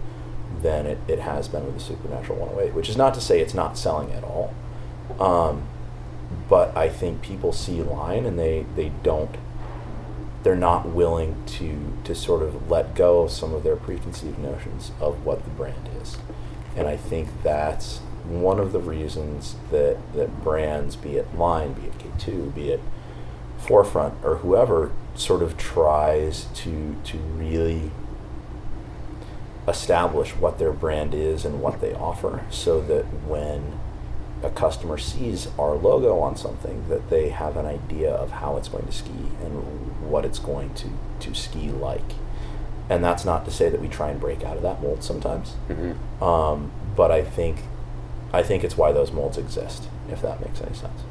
[0.62, 2.74] than it, it has been with the Supernatural 108.
[2.74, 4.54] Which is not to say it's not selling at all.
[5.20, 5.68] Um,
[6.50, 9.36] but I think people see line and they, they don't
[10.46, 14.92] they're not willing to to sort of let go of some of their preconceived notions
[15.02, 16.20] of what the brand is.
[16.76, 21.88] And I think that's one of the reasons that, that brands, be it Line, be
[21.88, 22.82] it K2, be it
[23.58, 27.90] Forefront, or whoever, sort of tries to to really
[29.68, 33.80] establish what their brand is and what they offer so that when
[34.44, 38.68] a customer sees our logo on something that they have an idea of how it's
[38.68, 39.10] going to ski
[39.42, 40.88] and what it's going to,
[41.22, 42.14] to ski like.
[42.90, 45.56] And that's not to say that we try and break out of that mold sometimes.
[46.22, 47.58] Um, but I think
[48.34, 51.02] I think it's why those molds exist, if that makes any sense.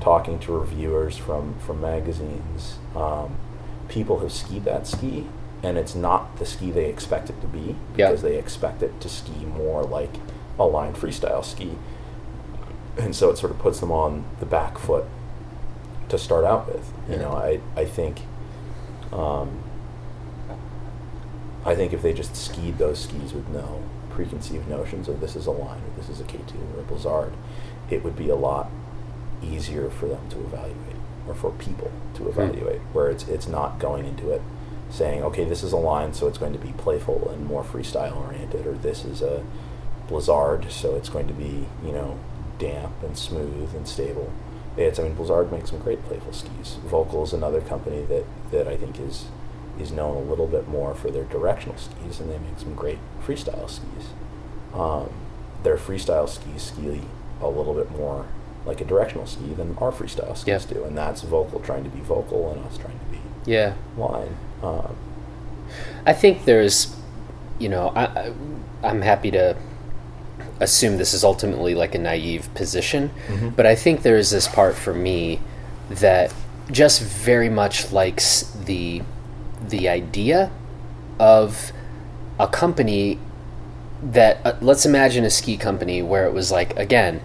[0.00, 3.36] Talking to reviewers from, from magazines, um,
[3.88, 5.26] people have skied that ski
[5.62, 8.08] and it's not the ski they expect it to be Yeah.
[8.08, 10.10] because they expect it to ski more like
[10.58, 11.72] a line freestyle ski
[12.98, 15.04] and so it sort of puts them on the back foot
[16.08, 16.92] to start out with.
[17.08, 17.22] You Yeah.
[17.22, 18.22] know, I I think,
[19.12, 19.50] um,
[21.64, 23.80] I think if they just skied those skis with no
[24.10, 26.84] preconceived notions of this is a line or this is a K two or a
[26.84, 27.32] Blizzard,
[27.90, 28.70] it would be a lot
[29.42, 30.76] easier for them to evaluate
[31.28, 34.42] or for people to evaluate, where it's it's not going into it
[34.90, 38.14] saying, okay, this is a line, so it's going to be playful and more freestyle
[38.26, 39.42] oriented, or this is a
[40.08, 42.18] Blizzard, so it's going to be you know
[42.58, 44.30] damp and smooth and stable.
[44.76, 46.76] It's I mean Blizzard makes some great playful skis.
[46.86, 49.26] Völkl is another company that that I think is
[49.80, 52.98] is known a little bit more for their directional skis, and they make some great
[53.26, 54.08] freestyle skis.
[54.74, 55.10] Um,
[55.62, 57.02] their freestyle skis ski
[57.40, 58.26] a little bit more
[58.64, 60.68] like a directional ski than our freestyle skis Yep.
[60.68, 63.18] do, and that's Völkl trying to be Völkl and us trying to be
[63.50, 63.74] Yeah.
[63.96, 64.36] line.
[64.62, 64.94] Um,
[66.06, 66.94] I think there's,
[67.58, 68.32] you know, I, I,
[68.84, 69.56] I'm happy to
[70.62, 73.10] assume this is ultimately like a naive position,
[73.56, 75.40] but I think there is this part for me
[75.90, 76.32] that
[76.70, 79.02] just very much likes the
[79.68, 80.50] the idea
[81.18, 81.72] of
[82.38, 83.18] a company
[84.02, 87.20] that uh, let's imagine a ski company where it was like again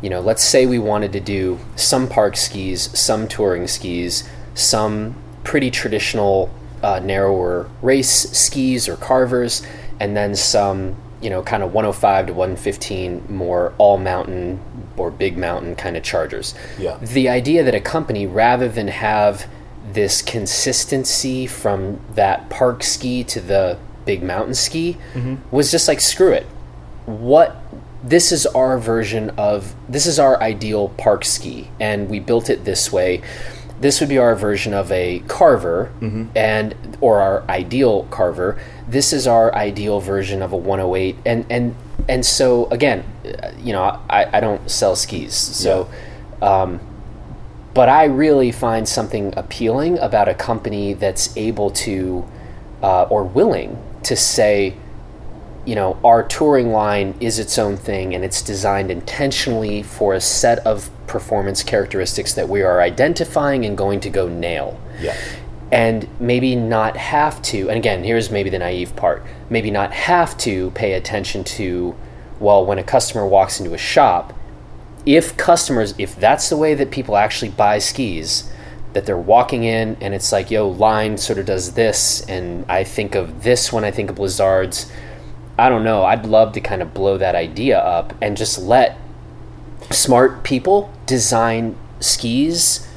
[0.00, 4.24] you know let's say we wanted to do some park skis some touring skis
[4.54, 5.14] some
[5.44, 6.50] pretty traditional
[6.82, 9.62] uh, narrower race skis or carvers
[10.00, 14.60] and then some you know kind of 105 to 115 more all mountain
[14.96, 16.54] or big mountain kind of chargers.
[16.78, 16.98] Yeah.
[17.00, 19.48] the idea that a company rather than have
[19.92, 25.36] this consistency from that park ski to the big mountain ski mm-hmm.
[25.54, 26.46] was just like screw it.
[27.06, 27.56] What
[28.02, 32.64] this is our version of this is our ideal park ski and we built it
[32.64, 33.22] this way
[33.82, 35.92] this would be our version of a carver
[36.34, 38.58] and or our ideal carver.
[38.88, 41.74] This is our ideal version of a 108 and and
[42.08, 43.04] and so again
[43.58, 45.88] you know i, I don't sell skis so
[46.42, 46.80] um,
[47.74, 52.26] but I really find something appealing about a company that's able to
[52.82, 54.76] uh, or willing to say,
[55.64, 60.20] you know, our touring line is its own thing and it's designed intentionally for a
[60.20, 64.80] set of performance characteristics that we are identifying and going to go nail.
[65.00, 65.16] yeah.
[65.70, 70.36] And maybe not have to, and again, here's maybe the naive part maybe not have
[70.38, 71.94] to pay attention to,
[72.40, 74.34] well, when a customer walks into a shop,
[75.06, 78.50] if customers if that's the way that people actually buy skis
[78.92, 82.84] that they're walking in and it's like yo line sort of does this and i
[82.84, 84.90] think of this when i think of blizzards
[85.62, 88.98] i don't know i'd love to kind of blow that idea up and just let
[89.90, 92.88] smart people design skis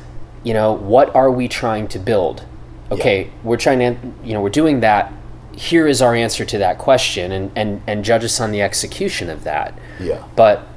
[0.43, 2.43] you know what are we trying to build
[2.91, 5.11] okay we're trying to you know we're doing that
[5.55, 9.29] here is our answer to that question and and and judge us on the execution
[9.29, 10.23] of that Yeah.
[10.35, 10.67] but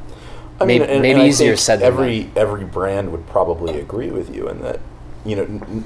[0.60, 4.10] I mean, Maybe- and- maybe and easier said than every every brand would probably agree
[4.10, 4.80] with you in that
[5.24, 5.42] you know.
[5.44, 5.84] n-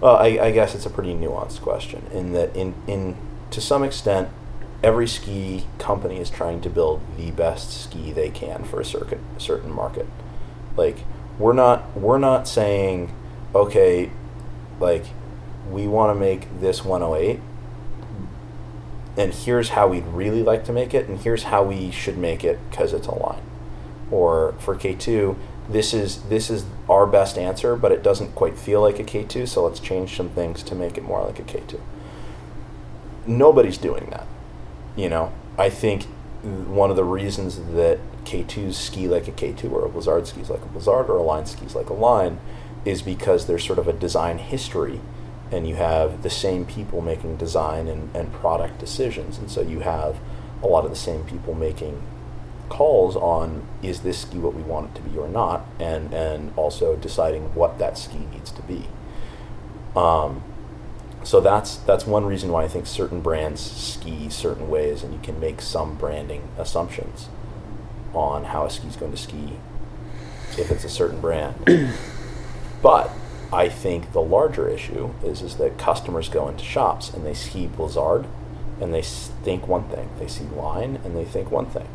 [0.00, 3.16] Well, I, I guess it's a pretty nuanced question in that in in
[3.52, 4.28] to some extent,
[4.82, 9.20] every ski company is trying to build the best ski they can for a certain
[9.38, 10.06] certain market.
[10.76, 10.98] Like
[11.38, 13.14] we're not we're not saying
[13.54, 14.10] okay,
[14.80, 15.04] like
[15.70, 17.40] we want to make this 108
[19.16, 22.44] and here's how we'd really like to make it, and here's how we should make
[22.44, 23.42] it because it's a line.
[24.10, 25.36] Or for K2,
[25.68, 29.48] this is this is our best answer, but it doesn't quite feel like a K2,
[29.48, 31.80] so let's change some things to make it more like a K2.
[33.26, 34.26] Nobody's doing that.
[34.96, 36.04] You know, I think
[36.42, 40.62] one of the reasons that K2s ski like a K2 or a Blizzard skis like
[40.62, 42.38] a Blizzard or a line skis like a line
[42.84, 45.00] is because there's sort of a design history
[45.50, 49.38] and you have the same people making design and, and product decisions.
[49.38, 50.18] And so you have
[50.62, 52.02] a lot of the same people making
[52.68, 56.52] calls on is this ski what we want it to be or not, and, and
[56.56, 58.86] also deciding what that ski needs to be.
[59.94, 60.42] Um,
[61.26, 65.18] so that's that's one reason why I think certain brands ski certain ways, and you
[65.18, 67.28] can make some branding assumptions
[68.14, 69.54] on how a ski's going to ski
[70.56, 71.56] if it's a certain brand.
[72.82, 73.10] but
[73.52, 77.66] I think the larger issue is is that customers go into shops and they ski
[77.66, 78.26] Blizzard,
[78.80, 80.08] and they think one thing.
[80.20, 81.88] They see line and they think one thing.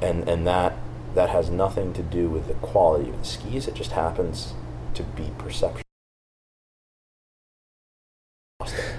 [0.00, 0.78] And and that
[1.14, 3.68] that has nothing to do with the quality of the skis.
[3.68, 4.52] It just happens
[4.94, 5.81] to be perception.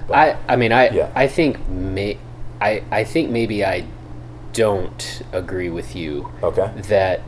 [0.08, 1.10] But- I I mean I Yeah.
[1.16, 2.18] I think may
[2.62, 3.86] I I think maybe I
[4.54, 6.70] don't agree with you okay.
[6.89, 7.22] that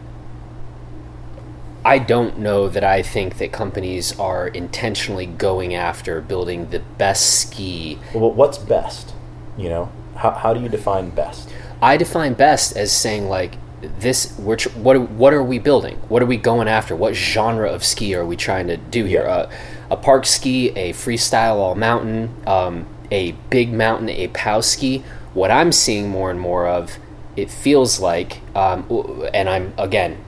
[1.83, 7.39] I don't know that I think that companies are intentionally going after building the best
[7.41, 7.99] ski.
[8.13, 9.13] Well, what's best?
[9.57, 11.49] You know, how how do you define best?
[11.81, 13.57] I define best as saying like
[13.99, 15.97] this we're tr- what are- what are we building?
[16.09, 16.95] What are we going after?
[16.95, 19.23] What genre of ski are we trying to do here?
[19.23, 19.31] Yeah.
[19.33, 19.49] Uh,
[19.89, 25.03] a park ski, a freestyle all mountain, um, a big mountain, a pow ski.
[25.33, 26.97] What I'm seeing more and more of
[27.35, 28.85] it feels like, um,
[29.33, 30.23] and I'm again,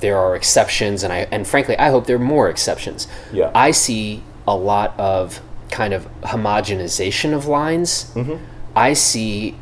[0.00, 3.06] there are exceptions, and I and frankly, I hope there are more exceptions.
[3.32, 3.50] Yeah.
[3.54, 5.40] I see a lot of
[5.70, 8.12] kind of homogenization of lines.
[8.74, 9.56] I see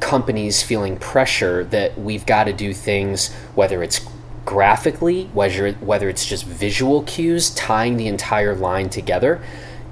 [0.00, 4.00] companies feeling pressure that we've got to do things, whether it's
[4.44, 9.40] graphically, whether whether it's just visual cues tying the entire line together,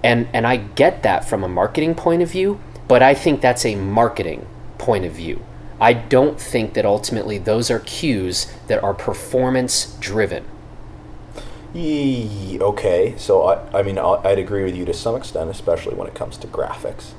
[0.03, 3.65] and and I get that from a marketing point of view, but I think that's
[3.65, 4.47] a marketing
[4.79, 5.45] point of view.
[5.81, 10.45] I don't think that ultimately those are cues that are performance driven.
[11.75, 16.09] Okay, so I, I mean, I'll, I'd agree with you to some extent, especially when
[16.09, 17.13] it comes to graphics.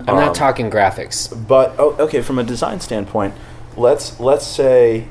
[0.00, 1.28] I'm not um, talking graphics.
[1.46, 3.34] But oh, okay, from a design standpoint,
[3.76, 5.06] let's let's say,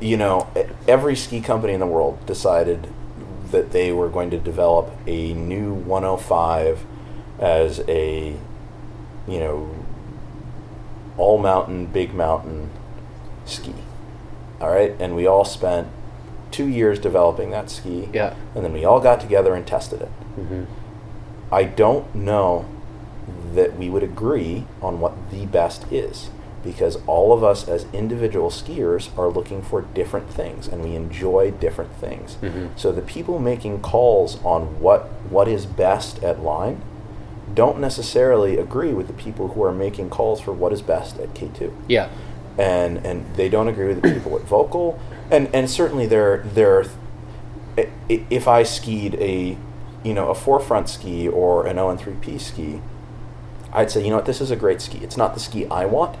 [0.00, 0.48] you know,
[0.86, 2.88] every ski company in the world decided
[3.50, 6.84] that they were going to develop a new 105
[7.38, 8.36] as a,
[9.26, 9.74] you know,
[11.16, 12.70] all mountain, big mountain
[13.44, 13.74] ski.
[14.60, 15.88] All right, and we all spent
[16.50, 18.08] two years developing that ski.
[18.12, 18.34] Yeah.
[18.54, 20.10] And then we all got together and tested it.
[20.38, 20.64] Mm-hmm.
[21.52, 22.66] I don't know
[23.54, 26.30] that we would agree on what the best is
[26.66, 31.50] because all of us as individual skiers are looking for different things and we enjoy
[31.52, 32.36] different things.
[32.42, 32.66] Mm-hmm.
[32.76, 36.82] So the people making calls on what what is best at line
[37.54, 41.32] don't necessarily agree with the people who are making calls for what is best at
[41.32, 42.08] K2 Yeah.
[42.58, 44.98] and and they don't agree with the people at Völkl
[45.30, 46.84] and and certainly there there
[48.08, 49.56] if i skied a
[50.02, 52.80] you know a forefront ski or an ON3P ski
[53.72, 54.26] i'd say you know what?
[54.26, 54.98] This is a great ski.
[55.02, 56.16] It's not the ski i want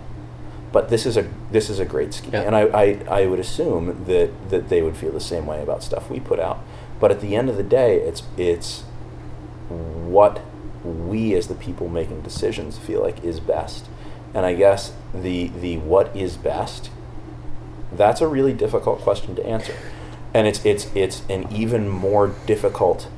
[0.76, 2.42] but this is a this is a great scheme, Yeah.
[2.42, 2.86] and I, I
[3.20, 6.38] i would assume that that they would feel the same way about stuff we put
[6.38, 6.58] out.
[7.00, 8.84] But at the end of the day it's it's
[10.16, 10.34] what
[10.84, 13.86] we as the people making decisions feel like is best.
[14.34, 16.90] And i guess the the what is best
[18.00, 19.74] that's a really difficult question to answer.
[20.34, 23.08] And it's it's it's an even more difficult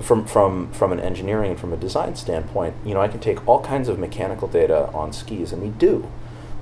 [0.00, 3.46] from from from an engineering and from a design standpoint you know i can take
[3.46, 6.10] all kinds of mechanical data on skis and we do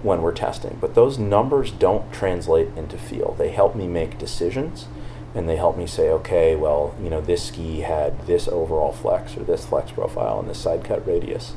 [0.03, 3.35] when we're testing but those numbers don't translate into feel.
[3.39, 4.87] They help me make decisions
[5.35, 9.37] and they help me say okay well you know this ski had this overall flex
[9.37, 11.55] or this flex profile and this side cut radius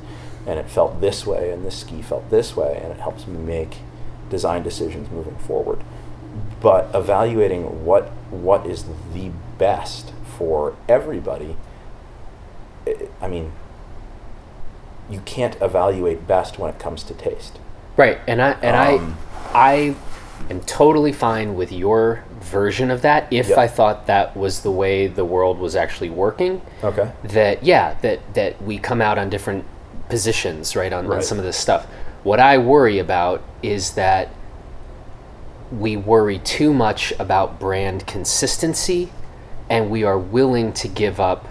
[0.48, 3.38] and it felt this way and this ski felt this way and it helps me
[3.38, 3.78] make
[4.30, 5.84] design decisions moving forward.
[6.62, 11.58] But evaluating what what is the best for everybody
[12.88, 13.52] i- mean
[15.10, 17.60] you can't evaluate best when it comes to taste
[17.98, 19.18] Right, and I and Um,
[19.54, 19.96] I I
[20.50, 23.58] am totally fine with your version of that if Yep.
[23.58, 26.62] I thought that was the way the world was actually working.
[26.84, 29.64] okay That yeah, that that we come out on different
[30.10, 31.88] positions, right, on, on some of this stuff.
[32.24, 34.28] What I worry about is that
[35.72, 39.10] we worry too much about brand consistency
[39.70, 41.48] and we are willing to give up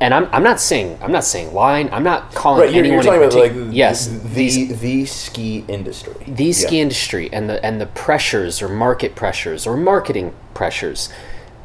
[0.00, 1.88] and I'm, I'm not saying I'm not saying line.
[1.92, 5.06] I'm not calling right you're, anyone you're in talking about like yes the these- the
[5.06, 6.14] ski industry.
[6.26, 11.08] The ski industry and the and the pressures or market pressures or marketing pressures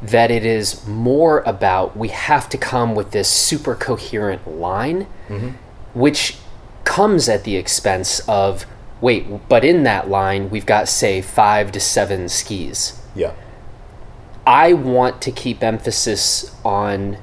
[0.00, 5.48] that it is more about we have to come with this super coherent line mm-hmm.
[5.92, 6.36] which
[6.84, 8.64] comes at the expense of
[9.00, 13.00] wait but in that line we've got say 5 to 7 skis.
[13.14, 13.32] Yeah.
[14.46, 17.18] I want to keep emphasis on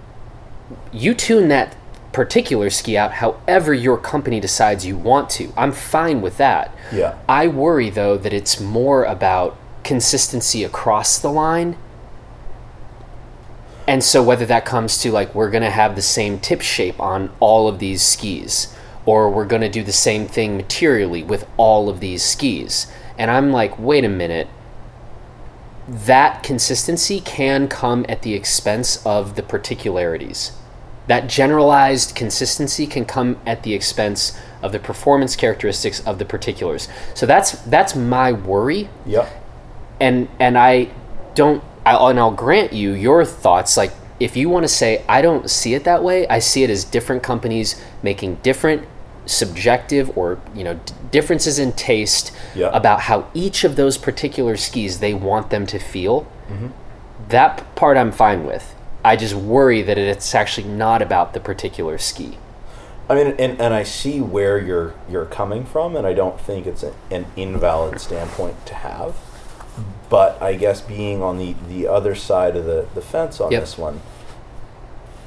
[0.96, 1.76] you tune that
[2.12, 5.52] particular ski out however your company decides you want to.
[5.58, 6.74] I'm fine with that.
[6.94, 7.18] Yeah.
[7.28, 11.78] I worry though that it's more about consistency across the line.
[13.88, 17.00] And so whether that comes to like we're going to have the same tip shape
[17.00, 18.74] on all of these skis
[19.06, 22.88] or we're going to do the same thing materially with all of these skis.
[23.18, 24.48] And I'm like, "Wait a minute
[25.88, 30.52] that consistency can come at the expense of the particularities.
[31.08, 36.88] That generalized consistency can come at the expense of the performance characteristics of the particulars.
[37.14, 39.30] So that's that's my worry, yeah
[40.00, 40.90] and and I
[41.34, 41.64] don't.
[41.86, 43.78] I'll, and I'll grant you your thoughts.
[43.78, 46.70] Like if you want to say I don't see it that way, I see it
[46.70, 48.88] as different companies making different
[49.28, 52.32] subjective or you know d- differences in taste
[52.76, 56.68] about how each of those particular skis they want them to feel mm-hmm.
[57.30, 58.76] that part i'm fine with
[59.06, 62.38] i just worry that it's actually not about the particular ski
[63.08, 66.66] I mean, and, and I see where you're you're coming from, and I don't think
[66.66, 69.16] it's a, an invalid standpoint to have.
[70.10, 73.62] But I guess being on the, the other side of the, the fence on Yep.
[73.62, 74.02] this one,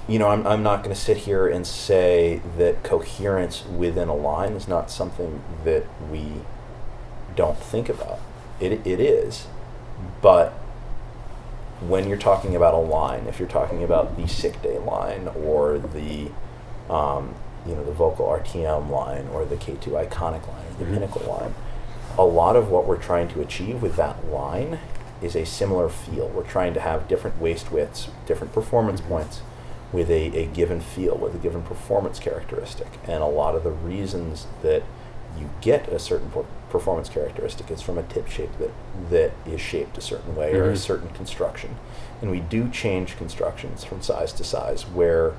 [0.09, 4.15] you know, I'm, I'm not going to sit here and say that coherence within a
[4.15, 6.33] line is not something that we
[7.37, 8.21] don't think about.
[8.61, 9.47] It, it is.
[10.23, 10.55] But
[11.81, 15.79] when you're talking about a line, if you're talking about the sick day line or
[15.79, 16.31] the,
[16.93, 17.35] um,
[17.67, 20.95] you know, the Völkl RTM line or the K2 iconic line or the Mhm.
[20.95, 21.55] pinnacle line,
[22.17, 24.79] a lot of what we're trying to achieve with that line
[25.23, 26.29] is a similar feel.
[26.29, 29.41] We're trying to have different waist widths, different performance points
[29.93, 32.89] with a, a given feel, with a given performance characteristic.
[33.07, 34.83] And a lot of the reasons that
[35.39, 38.71] you get a certain per- performance characteristic is from a tip shape that,
[39.11, 40.79] that is shaped a certain way or a Mhm.
[40.79, 41.77] certain construction.
[42.21, 45.33] And we do change constructions from size to size where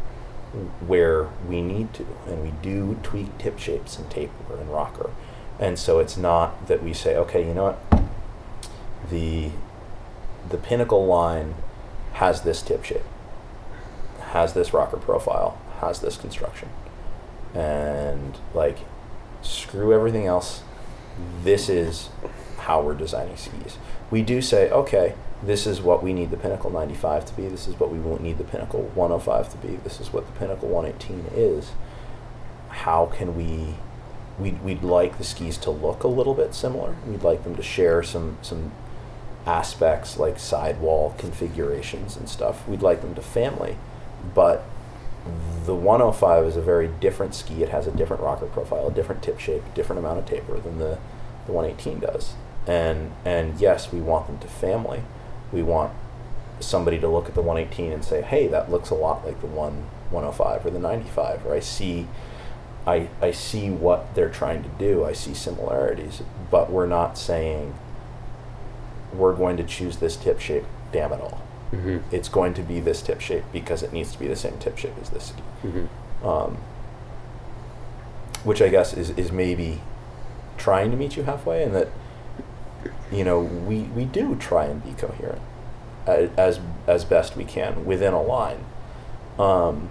[0.87, 5.11] where we need to, and we do tweak tip shapes and taper and rocker.
[5.59, 8.03] And so it's not that we say, okay, you know what,
[9.11, 9.51] the
[10.49, 11.53] the pinnacle line
[12.13, 13.03] has this tip shape,
[14.31, 16.69] has this rocker profile, has this construction,
[17.53, 18.79] and like
[19.41, 20.63] screw everything else.
[21.43, 22.09] This is
[22.59, 23.77] how we're designing skis.
[24.11, 27.47] We do say, okay, this is what we need the Pinnacle 95 to be.
[27.47, 29.75] This is what we won't need the Pinnacle 105 to be.
[29.77, 31.71] This is what the Pinnacle 118 is.
[32.69, 33.75] How can we?
[34.37, 36.95] We'd, we'd like the skis to look a little bit similar.
[37.05, 38.71] We'd like them to share some some
[39.45, 42.67] aspects like sidewall configurations and stuff.
[42.67, 43.77] We'd like them to family,
[44.33, 44.63] but
[45.65, 47.63] the 105 is a very different ski.
[47.63, 50.79] It has a different rocker profile, a different tip shape, different amount of taper than
[50.79, 50.97] the,
[51.45, 52.33] the 118 does.
[52.67, 55.03] And and yes, we want them to family.
[55.51, 55.93] We want
[56.59, 59.47] somebody to look at the 118 and say, "Hey, that looks a lot like the
[59.47, 62.07] one 105 or the 95." Or I see
[62.85, 65.05] I I see what they're trying to do.
[65.05, 67.75] I see similarities, but we're not saying
[69.13, 71.41] we're going to choose this tip shape, damn it all.
[71.73, 72.01] Mhm.
[72.11, 74.77] It's going to be this tip shape because it needs to be the same tip
[74.77, 75.41] shape as this ski.
[75.63, 75.87] Mhm.
[76.27, 76.57] Um,
[78.43, 79.81] which I guess is, is maybe
[80.57, 81.87] trying to meet you halfway, and that
[83.11, 85.41] you know we, we do try and be coherent
[86.07, 88.63] as as best we can within a line,
[89.37, 89.89] um,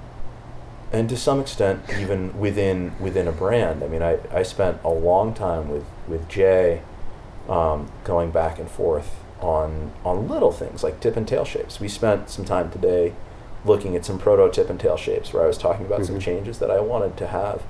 [0.93, 3.85] and to some extent even within within a brand.
[3.85, 6.81] I mean, I, I spent a long time with with Jay,
[7.49, 11.81] um, going back and forth on on little things like tip and tail shapes.
[11.81, 13.13] We spent some time today
[13.65, 16.21] looking at some proto tip and tail shapes where I was talking about some Mhm.
[16.23, 17.63] changes that I wanted to have.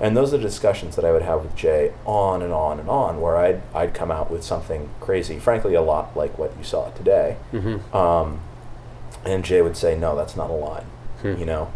[0.00, 3.20] And those are discussions that I would have with Jay on and on and on,
[3.20, 6.88] where I'd, I'd come out with something crazy, frankly, a lot like what you saw
[6.90, 7.36] today.
[7.52, 7.94] Mhm.
[7.94, 8.40] Um,
[9.24, 10.86] and Jay would say, no, that's not a line.
[11.20, 11.36] Hmm.
[11.36, 11.68] You know,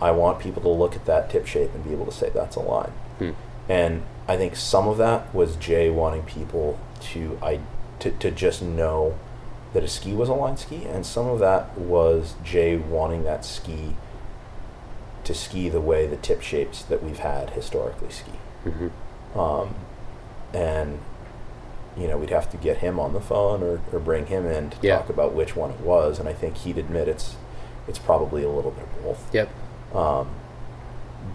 [0.00, 2.56] I want people to look at that tip shape and be able to say that's
[2.56, 2.92] a line.
[3.18, 3.30] Hmm.
[3.68, 6.78] And I think some of that was Jay wanting people
[7.12, 7.58] to I
[8.00, 9.14] to, to just know
[9.72, 13.44] that a ski was a line ski, and some of that was Jay wanting that
[13.44, 13.96] ski
[15.24, 18.32] to ski the way the tip shapes that we've had historically ski.
[18.64, 18.90] Mhm.
[19.36, 19.74] Um,
[20.52, 20.98] and
[21.96, 24.68] you know, we'd have to get him on the phone or, or bring him in
[24.70, 24.98] to Yeah.
[24.98, 27.36] talk about which one it was, and I think he'd admit it's
[27.86, 29.34] it's probably a little bit of both.
[29.34, 29.48] Yep.
[29.94, 30.28] Um,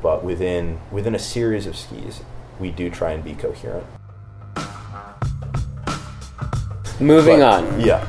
[0.02, 2.22] but within within a series of skis,
[2.60, 3.86] we do try and be coherent.
[7.00, 7.80] Moving But- on.
[7.80, 8.06] Yeah.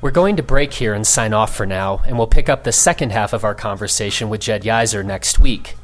[0.00, 2.72] We're going to break here and sign off for now, and we'll pick up the
[2.72, 5.76] second half of our conversation with Jed Yeiser next week.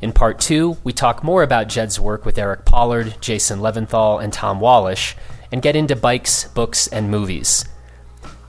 [0.00, 4.32] In part two, we talk more about Jed's work with Eric Pollard, Jason Levinthal, and
[4.32, 5.14] Tom Wallisch,
[5.52, 7.64] and get into bikes, books, and movies.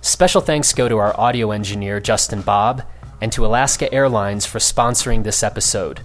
[0.01, 2.81] Special thanks go to our audio engineer, Justin Bob,
[3.21, 6.01] and to Alaska Airlines for sponsoring this episode.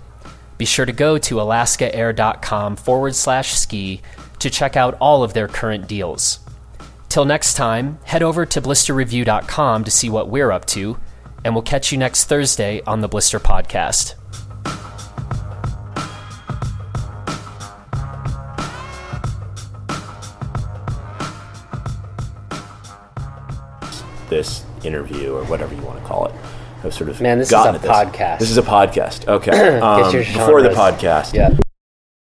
[0.59, 4.01] Be sure to go to alaskaair.com forward slash ski
[4.39, 6.41] to check out all of their current deals.
[7.09, 10.99] Till next time, head over to blisterreview.com to see what we're up to,
[11.45, 14.15] and we'll catch you next Thursday on the Blister Podcast.
[24.29, 26.35] this interview or whatever you want to call it.
[26.85, 27.91] I've sort of Man, this is a at this.
[27.91, 28.39] podcast.
[28.39, 29.27] This is a podcast.
[29.29, 29.79] Okay.
[29.87, 31.57] Um, before the podcast, Yeah.